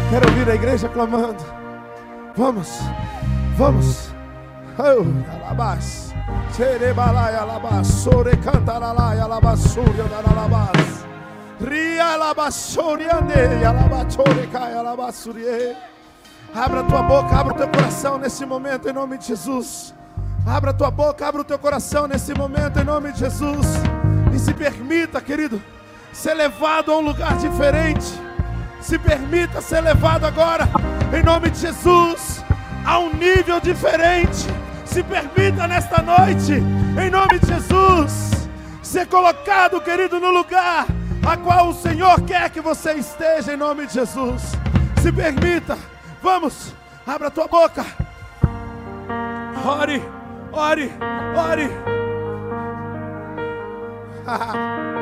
Quero 0.08 0.28
ouvir 0.30 0.48
a 0.48 0.54
igreja 0.54 0.88
clamando. 0.88 1.42
Vamos, 2.36 2.68
vamos. 3.56 4.12
Alabás. 4.78 6.14
Alabás. 7.40 7.88
Alabás. 14.78 15.26
Ria. 15.26 15.76
Abra 16.54 16.84
tua 16.84 17.02
boca, 17.02 17.34
abra 17.34 17.54
o 17.54 17.56
teu 17.56 17.68
coração 17.68 18.18
nesse 18.18 18.46
momento 18.46 18.88
em 18.88 18.92
nome 18.92 19.18
de 19.18 19.26
Jesus. 19.26 19.94
Abra 20.46 20.72
tua 20.72 20.90
boca, 20.90 21.26
abra 21.26 21.40
o 21.40 21.44
teu 21.44 21.58
coração 21.58 22.06
nesse 22.06 22.34
momento 22.34 22.78
em 22.78 22.84
nome 22.84 23.10
de 23.12 23.20
Jesus. 23.20 23.66
E 24.32 24.38
se 24.38 24.54
permita, 24.54 25.20
querido, 25.20 25.60
ser 26.12 26.34
levado 26.34 26.92
a 26.92 26.98
um 26.98 27.00
lugar 27.00 27.36
diferente. 27.38 28.20
Se 28.80 28.98
permita 28.98 29.60
ser 29.60 29.80
levado 29.80 30.26
agora, 30.26 30.68
em 31.16 31.22
nome 31.22 31.50
de 31.50 31.58
Jesus, 31.60 32.44
a 32.84 32.98
um 32.98 33.12
nível 33.14 33.60
diferente. 33.60 34.46
Se 34.84 35.02
permita 35.02 35.66
nesta 35.66 36.02
noite, 36.02 36.52
em 36.52 37.10
nome 37.10 37.38
de 37.38 37.46
Jesus, 37.46 38.48
ser 38.82 39.06
colocado, 39.06 39.80
querido, 39.80 40.20
no 40.20 40.30
lugar 40.30 40.86
a 41.26 41.36
qual 41.36 41.68
o 41.68 41.74
Senhor 41.74 42.20
quer 42.22 42.50
que 42.50 42.60
você 42.60 42.94
esteja, 42.94 43.54
em 43.54 43.56
nome 43.56 43.86
de 43.86 43.94
Jesus. 43.94 44.42
Se 45.00 45.12
permita, 45.12 45.78
vamos, 46.20 46.74
abra 47.06 47.28
a 47.28 47.30
tua 47.30 47.46
boca. 47.46 47.84
Ore, 49.64 50.02
ore, 50.52 50.92
ore. 51.36 51.70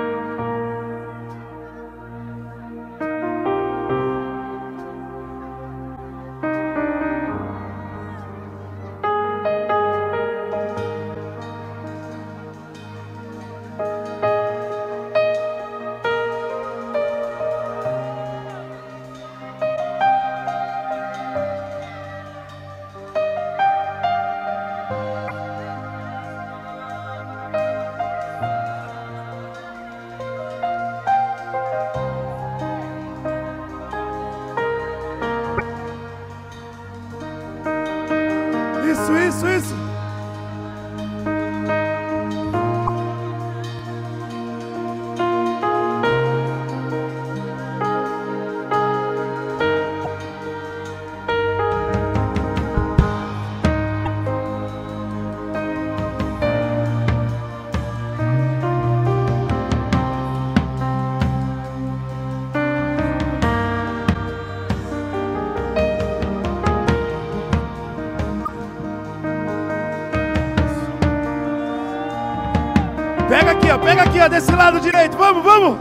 Pega 73.31 73.53
aqui, 73.53 73.71
ó. 73.71 73.79
Pega 73.79 74.03
aqui, 74.03 74.19
ó. 74.21 74.29
Desse 74.29 74.51
lado 74.51 74.81
direito. 74.81 75.17
Vamos, 75.17 75.45
vamos. 75.45 75.79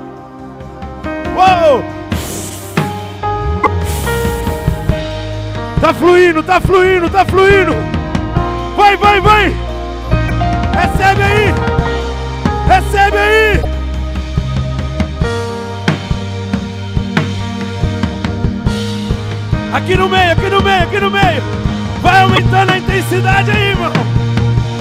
Uou! 1.35 1.83
Tá 5.81 5.93
fluindo, 5.93 6.43
tá 6.43 6.61
fluindo, 6.61 7.09
tá 7.09 7.25
fluindo. 7.25 7.73
Vai, 8.77 8.95
vai, 8.97 9.19
vai. 9.19 9.55
Recebe 10.75 11.23
aí. 11.23 11.53
Recebe 12.67 13.17
aí. 13.17 13.61
Aqui 19.73 19.95
no 19.95 20.07
meio, 20.07 20.31
aqui 20.33 20.49
no 20.49 20.61
meio, 20.61 20.83
aqui 20.83 20.99
no 20.99 21.09
meio. 21.09 21.43
Vai 22.03 22.21
aumentando 22.21 22.73
a 22.73 22.77
intensidade 22.77 23.49
aí, 23.49 23.69
irmão. 23.69 24.18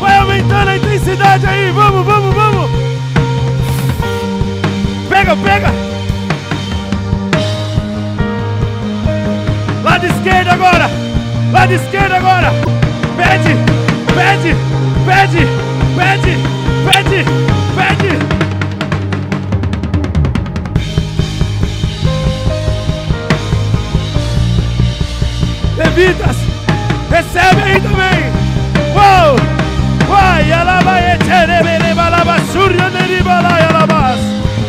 Vai 0.08 0.16
aumentando 0.20 0.70
a 0.70 0.76
intensidade 0.76 1.46
aí. 1.46 1.70
Vamos, 1.70 2.06
vamos, 2.06 2.34
vamos. 2.34 2.70
Pega, 5.06 5.36
pega. 5.36 5.70
Lado 9.84 10.06
esquerdo 10.06 10.48
agora. 10.48 10.90
Lado 11.52 11.72
esquerdo 11.74 12.14
agora. 12.14 12.50
Pede, 13.18 13.54
pede, 14.14 14.56
pede, 15.04 15.46
pede, 15.94 16.38
pede, 16.86 17.24
pede. 17.76 18.18
Levitas, 25.76 26.36
recebe 27.10 27.62
aí 27.62 27.78
também. 27.82 28.24
Uou! 28.94 29.57
Raba 30.18 30.40
yalaba 30.40 30.98
yetere 30.98 31.58
beni 31.64 31.94
balaba 31.98 32.36
surya 32.52 32.88
neri 32.94 33.20
bala 33.24 33.54
yalabas. 33.64 34.20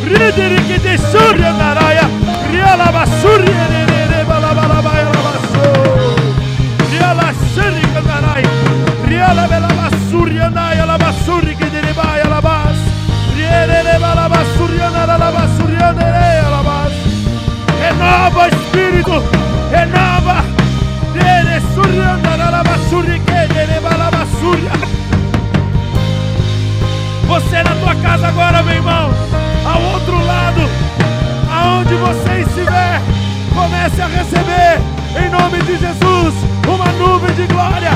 Rideri 0.10 0.62
gidi 0.70 0.94
surya 1.12 1.52
naraya. 1.60 2.06
Riyalaba 2.54 3.04
surya 3.22 3.66
neri 3.72 4.22
bala 4.30 4.52
bala 4.58 4.78
bala 4.86 5.00
yalabas. 5.02 5.46
Riyala 6.92 7.28
surya 7.54 8.02
naray. 8.10 8.44
Riyala 9.10 9.44
belaba 9.52 9.88
surya 10.12 10.50
na 10.56 10.66
yalaba 10.80 11.10
surya 11.26 11.54
gidi 11.60 11.94
ba 11.98 12.08
yalabas. 12.22 12.78
Riyere 13.36 13.96
balaba 14.04 14.42
surya 14.56 14.88
naralaba 14.96 15.44
surya 15.58 15.88
nere 15.98 16.28
yalabas. 16.44 16.94
Renova 17.82 18.44
Espírito, 18.54 19.18
renova 19.74 20.19
Você 27.50 27.64
na 27.64 27.76
tua 27.78 27.96
casa 27.96 28.28
agora, 28.28 28.62
meu 28.62 28.76
irmão, 28.76 29.10
ao 29.66 29.82
outro 29.94 30.24
lado, 30.24 30.62
aonde 31.52 31.96
você 31.96 32.42
estiver, 32.42 33.02
comece 33.52 34.00
a 34.04 34.06
receber, 34.06 34.80
em 35.20 35.30
nome 35.32 35.58
de 35.64 35.76
Jesus, 35.80 36.36
uma 36.68 36.86
nuvem 36.92 37.34
de 37.34 37.48
glória, 37.48 37.90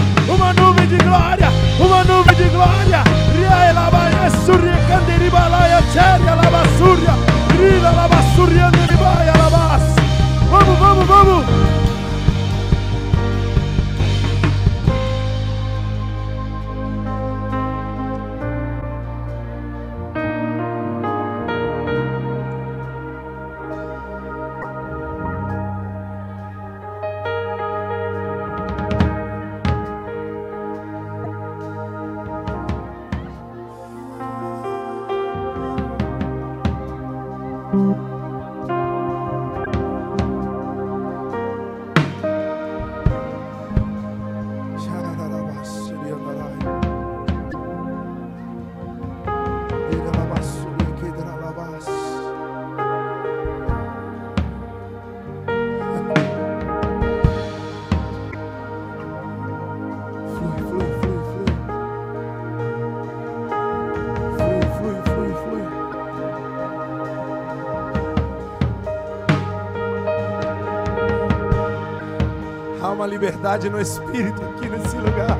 liberdade 73.53 73.69
no 73.69 73.79
Espírito 73.79 74.41
aqui 74.41 74.67
nesse 74.67 74.97
lugar. 74.97 75.37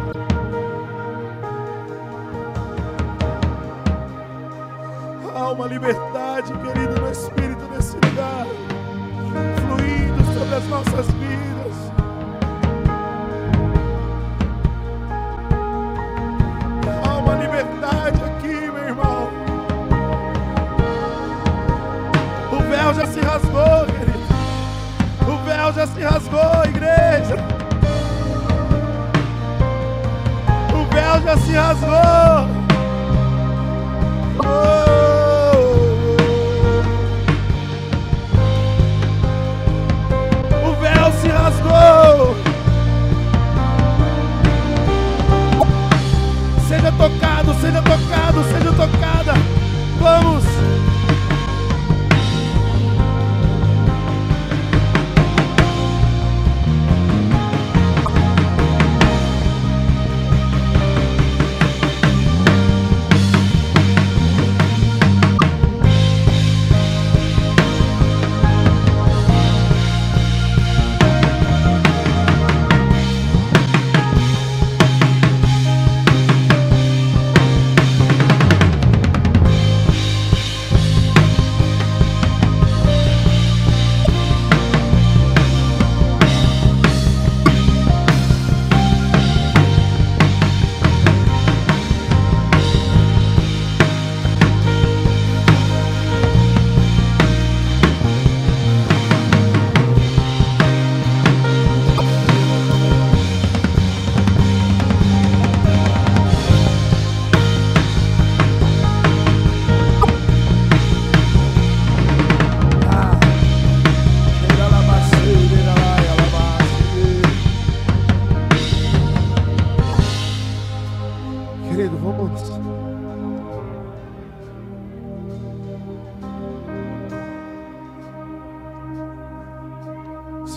Há 5.35 5.51
uma 5.51 5.67
liberdade, 5.67 6.53
querido, 6.53 7.01
no 7.01 7.11
Espírito 7.11 7.63
nesse 7.73 7.95
lugar, 7.95 8.45
fluindo 9.61 10.23
sobre 10.33 10.55
as 10.55 10.65
nossas 10.67 11.07
vidas. 11.07 11.91
Há 17.07 17.17
uma 17.17 17.35
liberdade 17.35 18.23
aqui, 18.23 18.71
meu 18.71 18.83
irmão. 18.83 19.29
O 22.51 22.61
véu 22.69 22.93
já 22.93 23.05
se 23.07 23.19
rasgou, 23.21 23.85
querido. 23.87 24.23
O 25.27 25.45
véu 25.45 25.73
já 25.73 25.87
se 25.87 26.01
rasgou, 26.01 26.65
igreja. 26.65 27.52
Já 31.23 31.37
se 31.37 31.51
rasgou. 31.53 32.47
Oh. 34.39 34.73
O 40.67 40.75
véu 40.81 41.11
se 41.21 41.27
rasgou. 41.29 42.35
Seja 46.67 46.91
tocado, 46.91 47.53
seja 47.61 47.81
tocado, 47.81 48.43
seja 48.43 48.71
tocada. 48.71 49.33
Vamos. 49.99 50.42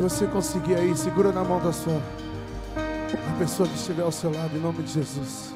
Você 0.02 0.26
conseguir 0.26 0.74
aí, 0.74 0.96
segura 0.96 1.32
na 1.32 1.42
mão 1.42 1.60
da 1.60 1.72
sua 1.72 2.00
a 3.36 3.38
pessoa 3.38 3.68
que 3.68 3.74
estiver 3.74 4.02
ao 4.02 4.12
seu 4.12 4.32
lado, 4.32 4.56
em 4.56 4.60
nome 4.60 4.82
de 4.82 4.92
Jesus. 4.92 5.54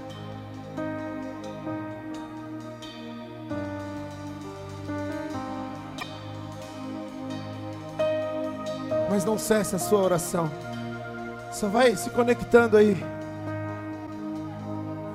Mas 9.10 9.24
não 9.24 9.36
cesse 9.36 9.74
a 9.74 9.78
sua 9.78 10.00
oração. 10.00 10.50
Só 11.52 11.68
vai 11.68 11.96
se 11.96 12.08
conectando 12.10 12.76
aí. 12.76 12.96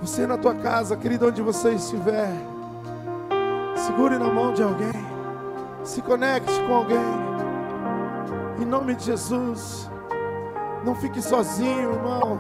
Você 0.02 0.28
na 0.28 0.38
tua 0.38 0.54
casa, 0.54 0.96
querido, 0.98 1.28
onde 1.28 1.42
você 1.42 1.72
estiver. 1.72 2.30
Segure 3.76 4.18
na 4.18 4.30
mão 4.32 4.54
de 4.54 4.62
alguém. 4.62 4.94
Se 5.84 6.02
conecte 6.02 6.54
com 6.68 6.76
alguém. 6.76 7.25
Em 8.66 8.68
nome 8.68 8.96
de 8.96 9.06
Jesus. 9.06 9.88
Não 10.84 10.96
fique 10.96 11.22
sozinho, 11.22 11.94
irmão. 11.94 12.40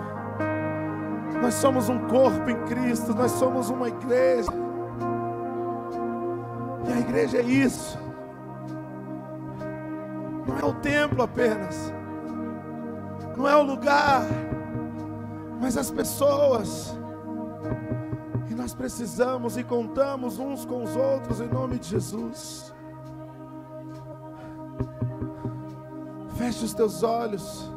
Nós 1.40 1.54
somos 1.54 1.88
um 1.88 2.00
corpo 2.08 2.50
em 2.50 2.66
Cristo, 2.66 3.14
nós 3.14 3.32
somos 3.34 3.70
uma 3.70 3.90
igreja. 3.90 4.50
E 6.88 6.92
a 6.92 7.00
igreja 7.00 7.38
é 7.38 7.44
isso. 7.44 8.00
Não 10.48 10.58
é 10.58 10.66
o 10.66 10.74
templo 10.74 11.22
apenas. 11.22 11.94
Não 13.38 13.48
é 13.48 13.56
o 13.56 13.62
lugar, 13.62 14.26
mas 15.62 15.78
as 15.78 15.92
pessoas. 15.92 16.98
E 18.50 18.56
nós 18.56 18.74
precisamos 18.74 19.58
e 19.58 19.64
contamos 19.64 20.40
uns 20.40 20.66
com 20.66 20.82
os 20.82 20.96
outros 20.96 21.40
em 21.40 21.48
nome 21.48 21.78
de 21.78 21.90
Jesus. 21.90 22.75
Feche 26.46 26.66
os 26.66 26.76
teus 26.76 27.02
olhos 27.02 27.74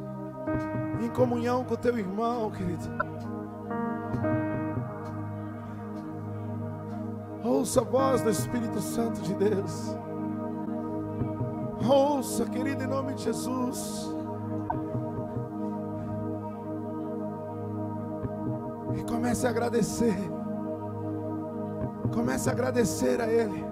em 1.03 1.09
comunhão 1.09 1.65
com 1.65 1.73
o 1.73 1.77
teu 1.79 1.97
irmão, 1.97 2.51
querido. 2.51 2.85
Ouça 7.43 7.81
a 7.81 7.85
voz 7.85 8.21
do 8.21 8.29
Espírito 8.29 8.79
Santo 8.83 9.23
de 9.23 9.33
Deus. 9.37 9.97
Ouça, 11.83 12.45
querido, 12.45 12.85
em 12.85 12.87
nome 12.87 13.15
de 13.15 13.23
Jesus. 13.23 14.15
E 18.99 19.03
comece 19.11 19.47
a 19.47 19.51
agradecer. 19.51 20.19
Comece 22.13 22.51
a 22.51 22.53
agradecer 22.53 23.19
a 23.23 23.33
Ele. 23.33 23.65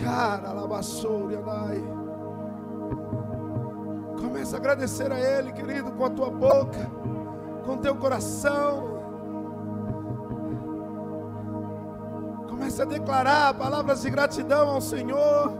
Yara, 0.00 0.52
labassou, 0.52 1.28
yanai. 1.28 1.97
Comece 4.48 4.56
a 4.56 4.58
agradecer 4.58 5.12
a 5.12 5.20
Ele, 5.20 5.52
querido, 5.52 5.92
com 5.92 6.06
a 6.06 6.10
tua 6.10 6.30
boca, 6.30 6.90
com 7.66 7.74
o 7.74 7.76
teu 7.76 7.94
coração. 7.96 8.98
Comece 12.48 12.80
a 12.80 12.86
declarar 12.86 13.52
palavras 13.54 14.00
de 14.00 14.08
gratidão 14.08 14.70
ao 14.70 14.80
Senhor. 14.80 15.52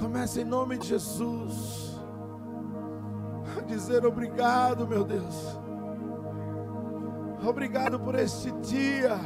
Comece 0.00 0.40
em 0.40 0.44
nome 0.44 0.78
de 0.78 0.88
Jesus 0.88 2.00
a 3.56 3.60
dizer 3.60 4.04
obrigado, 4.04 4.88
meu 4.88 5.04
Deus. 5.04 5.60
Obrigado 7.46 8.00
por 8.00 8.16
este 8.16 8.50
dia, 8.52 9.16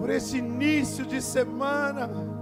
por 0.00 0.10
este 0.10 0.38
início 0.38 1.06
de 1.06 1.22
semana 1.22 2.39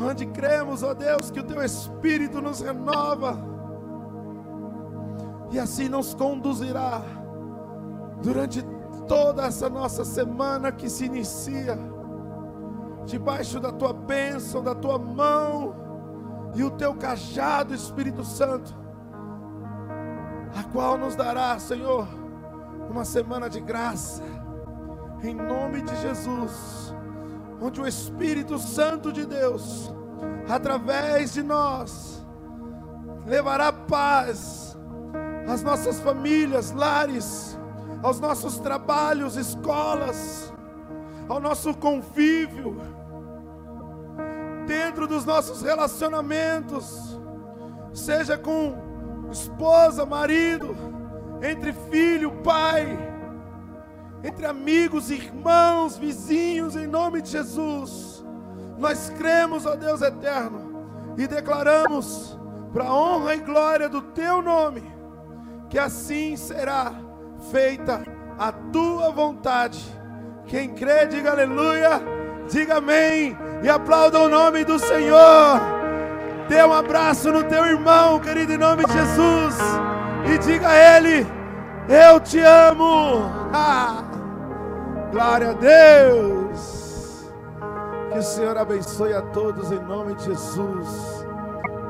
onde 0.00 0.26
cremos, 0.26 0.82
ó 0.82 0.94
Deus, 0.94 1.30
que 1.30 1.40
o 1.40 1.44
Teu 1.44 1.62
Espírito 1.62 2.40
nos 2.40 2.60
renova 2.60 3.38
e 5.50 5.58
assim 5.58 5.88
nos 5.88 6.14
conduzirá 6.14 7.02
durante 8.22 8.62
toda 9.06 9.46
essa 9.46 9.68
nossa 9.68 10.04
semana 10.04 10.70
que 10.70 10.88
se 10.88 11.06
inicia, 11.06 11.78
debaixo 13.06 13.58
da 13.58 13.72
Tua 13.72 13.92
bênção, 13.92 14.62
da 14.62 14.74
Tua 14.74 14.98
mão 14.98 15.74
e 16.54 16.62
o 16.62 16.70
Teu 16.70 16.94
cajado, 16.94 17.74
Espírito 17.74 18.24
Santo, 18.24 18.76
a 20.54 20.62
qual 20.72 20.98
nos 20.98 21.16
dará, 21.16 21.58
Senhor, 21.58 22.06
uma 22.90 23.04
semana 23.04 23.48
de 23.48 23.60
graça, 23.60 24.22
em 25.22 25.34
nome 25.34 25.82
de 25.82 25.96
Jesus 25.96 26.94
onde 27.60 27.80
o 27.80 27.86
Espírito 27.86 28.58
Santo 28.58 29.12
de 29.12 29.26
Deus, 29.26 29.92
através 30.48 31.34
de 31.34 31.42
nós, 31.42 32.24
levará 33.26 33.72
paz 33.72 34.76
às 35.48 35.62
nossas 35.62 36.00
famílias, 36.00 36.70
lares, 36.72 37.58
aos 38.02 38.20
nossos 38.20 38.58
trabalhos, 38.58 39.36
escolas, 39.36 40.52
ao 41.28 41.40
nosso 41.40 41.74
convívio, 41.74 42.76
dentro 44.66 45.06
dos 45.06 45.24
nossos 45.24 45.62
relacionamentos, 45.62 47.18
seja 47.92 48.38
com 48.38 49.28
esposa, 49.30 50.06
marido, 50.06 50.76
entre 51.42 51.72
filho, 51.90 52.32
pai, 52.42 53.07
entre 54.22 54.46
amigos, 54.46 55.10
irmãos, 55.10 55.96
vizinhos, 55.96 56.76
em 56.76 56.86
nome 56.86 57.22
de 57.22 57.30
Jesus. 57.30 58.24
Nós 58.76 59.10
cremos, 59.16 59.66
ó 59.66 59.76
Deus 59.76 60.02
eterno, 60.02 60.86
e 61.16 61.26
declaramos, 61.26 62.38
para 62.72 62.84
a 62.84 62.94
honra 62.94 63.34
e 63.34 63.40
glória 63.40 63.88
do 63.88 64.02
Teu 64.02 64.42
nome, 64.42 64.82
que 65.68 65.78
assim 65.78 66.36
será 66.36 66.92
feita 67.50 68.02
a 68.38 68.52
Tua 68.52 69.10
vontade. 69.10 69.82
Quem 70.46 70.70
crê, 70.70 71.06
diga 71.06 71.32
aleluia, 71.32 72.00
diga 72.50 72.78
amém 72.78 73.36
e 73.62 73.68
aplauda 73.68 74.20
o 74.20 74.28
nome 74.28 74.64
do 74.64 74.78
Senhor. 74.78 75.60
Dê 76.48 76.64
um 76.64 76.72
abraço 76.72 77.30
no 77.30 77.44
teu 77.44 77.66
irmão, 77.66 78.18
querido, 78.20 78.54
em 78.54 78.56
nome 78.56 78.86
de 78.86 78.92
Jesus, 78.92 79.56
e 80.32 80.38
diga 80.38 80.68
a 80.68 80.96
Ele: 80.96 81.26
Eu 81.86 82.18
te 82.20 82.40
amo. 82.40 83.30
Ah. 83.52 84.07
Glória 85.10 85.50
a 85.50 85.52
Deus. 85.54 87.30
Que 88.12 88.18
o 88.18 88.22
Senhor 88.22 88.58
abençoe 88.58 89.14
a 89.14 89.22
todos 89.22 89.72
em 89.72 89.78
nome 89.80 90.14
de 90.14 90.24
Jesus. 90.24 90.88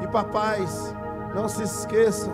E 0.03 0.07
papais, 0.07 0.95
não 1.35 1.49
se 1.49 1.64
esqueçam 1.64 2.33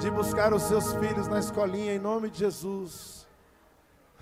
de 0.00 0.10
buscar 0.10 0.52
os 0.52 0.62
seus 0.62 0.92
filhos 0.94 1.28
na 1.28 1.38
escolinha 1.38 1.94
em 1.94 1.98
nome 2.00 2.28
de 2.28 2.40
Jesus. 2.40 3.24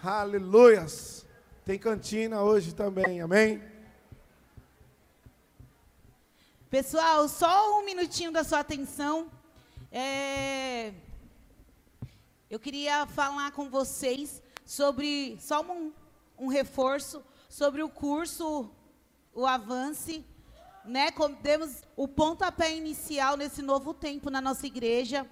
Aleluias. 0.04 1.24
Tem 1.64 1.78
cantina 1.78 2.42
hoje 2.42 2.74
também, 2.74 3.22
amém? 3.22 3.62
Pessoal, 6.68 7.26
só 7.28 7.80
um 7.80 7.84
minutinho 7.86 8.30
da 8.30 8.44
sua 8.44 8.60
atenção. 8.60 9.30
É... 9.90 10.92
Eu 12.50 12.60
queria 12.60 13.06
falar 13.06 13.52
com 13.52 13.70
vocês 13.70 14.42
sobre 14.68 15.38
só 15.40 15.62
um, 15.62 15.90
um 16.38 16.46
reforço 16.46 17.24
sobre 17.48 17.82
o 17.82 17.88
curso, 17.88 18.70
o 19.32 19.46
avance, 19.46 20.22
né? 20.84 21.08
Demos 21.40 21.82
o 21.96 22.06
pontapé 22.06 22.76
inicial 22.76 23.34
nesse 23.34 23.62
novo 23.62 23.94
tempo 23.94 24.28
na 24.28 24.42
nossa 24.42 24.66
igreja 24.66 25.26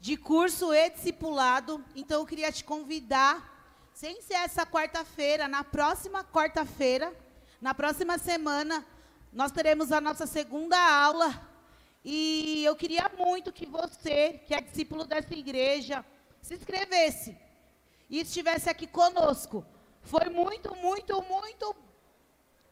de 0.00 0.16
curso 0.16 0.72
e 0.72 0.88
discipulado. 0.88 1.84
Então 1.94 2.20
eu 2.20 2.26
queria 2.26 2.50
te 2.50 2.64
convidar, 2.64 3.90
sem 3.92 4.22
ser 4.22 4.36
essa 4.36 4.64
quarta-feira, 4.64 5.46
na 5.46 5.62
próxima 5.62 6.24
quarta-feira, 6.24 7.14
na 7.60 7.74
próxima 7.74 8.16
semana, 8.16 8.86
nós 9.34 9.52
teremos 9.52 9.92
a 9.92 10.00
nossa 10.00 10.26
segunda 10.26 10.78
aula. 10.78 11.46
E 12.02 12.64
eu 12.64 12.74
queria 12.74 13.10
muito 13.18 13.52
que 13.52 13.66
você, 13.66 14.40
que 14.46 14.54
é 14.54 14.62
discípulo 14.62 15.04
dessa 15.04 15.34
igreja, 15.34 16.02
se 16.40 16.54
inscrevesse 16.54 17.44
e 18.08 18.20
estivesse 18.20 18.68
aqui 18.68 18.86
conosco. 18.86 19.64
Foi 20.02 20.28
muito, 20.28 20.74
muito, 20.76 21.22
muito 21.22 21.74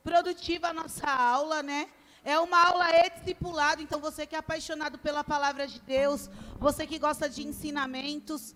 produtiva 0.03 0.69
a 0.69 0.73
nossa 0.73 1.11
aula, 1.11 1.63
né? 1.63 1.89
É 2.23 2.39
uma 2.39 2.69
aula 2.69 2.87
discipulado, 3.15 3.83
então 3.83 4.01
você 4.01 4.27
que 4.27 4.35
é 4.35 4.39
apaixonado 4.39 4.99
pela 4.99 5.23
palavra 5.23 5.67
de 5.67 5.81
Deus, 5.81 6.31
você 6.59 6.87
que 6.87 6.99
gosta 6.99 7.29
de 7.29 7.47
ensinamentos, 7.47 8.55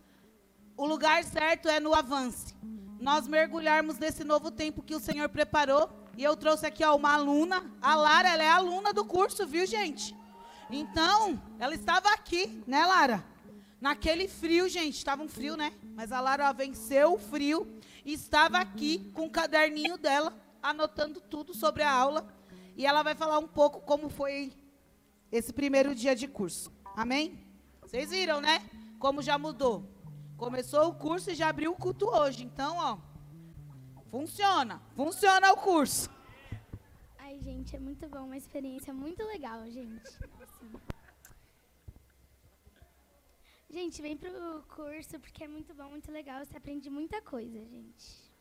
o 0.77 0.87
lugar 0.87 1.23
certo 1.25 1.69
é 1.69 1.79
no 1.79 1.95
avance. 1.95 2.55
Nós 3.01 3.29
mergulharmos 3.29 3.99
nesse 3.99 4.25
novo 4.25 4.51
tempo 4.51 4.83
que 4.83 4.95
o 4.95 5.01
Senhor 5.01 5.29
preparou. 5.29 5.91
E 6.17 6.25
eu 6.25 6.37
trouxe 6.37 6.67
aqui 6.67 6.85
ó, 6.85 6.97
uma 6.97 7.15
aluna, 7.15 7.65
a 7.81 7.95
Lara, 7.95 8.29
ela 8.29 8.43
é 8.43 8.51
aluna 8.51 8.93
do 8.93 9.05
curso, 9.05 9.47
viu, 9.47 9.65
gente? 9.67 10.17
Então, 10.71 11.41
ela 11.61 11.75
estava 11.75 12.09
aqui, 12.11 12.63
né, 12.67 12.85
Lara? 12.85 13.25
Naquele 13.81 14.27
frio, 14.27 14.69
gente, 14.69 14.97
estava 14.97 15.23
um 15.23 15.29
frio, 15.29 15.57
né? 15.57 15.73
Mas 15.95 16.11
a 16.11 16.21
Lara 16.21 16.53
venceu 16.53 17.15
o 17.15 17.19
frio 17.19 17.79
e 18.05 18.13
estava 18.13 18.59
aqui 18.59 19.11
com 19.15 19.27
o 19.27 19.31
caderninho 19.31 19.97
dela, 19.97 20.37
anotando 20.63 21.21
tudo 21.21 21.55
sobre 21.55 21.83
a 21.83 21.93
aula. 21.93 22.27
e 22.77 22.87
ela 22.87 23.03
vai 23.03 23.15
falar 23.15 23.39
um 23.41 23.49
pouco 23.49 23.81
como 23.81 24.09
foi 24.09 24.53
esse 25.33 25.53
primeiro 25.53 25.95
dia 25.95 26.15
de 26.15 26.29
curso. 26.29 26.73
Amém? 26.97 27.45
Vocês 27.83 28.11
viram, 28.11 28.41
né? 28.41 28.61
Como 28.99 29.21
já 29.21 29.37
mudou. 29.37 29.85
Começou 30.37 30.89
o 30.89 30.95
curso 30.95 31.31
e 31.31 31.35
já 31.35 31.49
abriu 31.49 31.73
o 31.73 31.77
culto 31.77 32.07
hoje. 32.07 32.45
Então, 32.45 32.77
ó, 32.79 32.99
funciona. 34.11 34.81
Funciona 34.95 35.53
o 35.53 35.57
curso. 35.57 36.09
Ai, 37.19 37.41
gente, 37.41 37.75
é 37.75 37.81
muito 37.81 38.09
bom, 38.09 38.27
uma 38.27 38.37
experiência 38.37 38.95
muito 38.95 39.25
legal, 39.25 39.65
gente. 39.71 40.07
Assim. 40.07 40.98
Gente, 43.71 44.01
vem 44.01 44.17
pro 44.17 44.65
curso 44.75 45.21
porque 45.21 45.45
é 45.45 45.49
muito 45.49 45.75
bom, 45.75 45.91
muito 45.91 46.11
legal, 46.11 46.43
você 46.43 46.57
aprende 46.57 46.89
muita 46.89 47.21
coisa, 47.21 47.59
gente. 47.67 48.33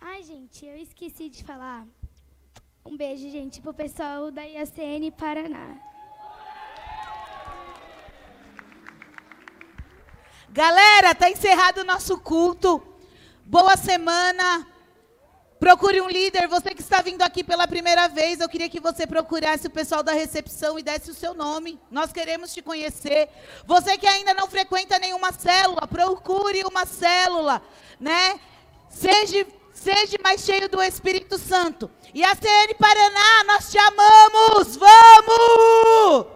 Ai, 0.00 0.22
gente, 0.22 0.64
eu 0.64 0.76
esqueci 0.76 1.28
de 1.28 1.42
falar. 1.42 1.86
Um 2.84 2.96
beijo, 2.96 3.28
gente, 3.30 3.60
pro 3.60 3.74
pessoal 3.74 4.30
da 4.30 4.42
IACN 4.42 5.10
Paraná. 5.18 5.80
Galera, 10.50 11.16
tá 11.16 11.28
encerrado 11.28 11.78
o 11.78 11.84
nosso 11.84 12.20
culto. 12.20 12.80
Boa 13.44 13.76
semana. 13.76 14.73
Procure 15.58 16.00
um 16.00 16.08
líder. 16.08 16.46
Você 16.48 16.74
que 16.74 16.82
está 16.82 17.00
vindo 17.00 17.22
aqui 17.22 17.42
pela 17.42 17.66
primeira 17.66 18.08
vez, 18.08 18.40
eu 18.40 18.48
queria 18.48 18.68
que 18.68 18.80
você 18.80 19.06
procurasse 19.06 19.66
o 19.66 19.70
pessoal 19.70 20.02
da 20.02 20.12
recepção 20.12 20.78
e 20.78 20.82
desse 20.82 21.10
o 21.10 21.14
seu 21.14 21.34
nome. 21.34 21.80
Nós 21.90 22.12
queremos 22.12 22.52
te 22.52 22.60
conhecer. 22.60 23.28
Você 23.66 23.96
que 23.96 24.06
ainda 24.06 24.34
não 24.34 24.46
frequenta 24.48 24.98
nenhuma 24.98 25.32
célula, 25.32 25.86
procure 25.86 26.62
uma 26.64 26.84
célula, 26.84 27.62
né? 27.98 28.38
Seja 28.88 29.46
Seja 29.74 30.16
mais 30.22 30.44
cheio 30.44 30.68
do 30.68 30.80
Espírito 30.80 31.36
Santo. 31.36 31.90
E 32.14 32.22
a 32.24 32.34
CN 32.34 32.74
Paraná, 32.78 33.44
nós 33.44 33.70
te 33.70 33.76
amamos. 33.76 34.76
Vamos! 34.76 36.33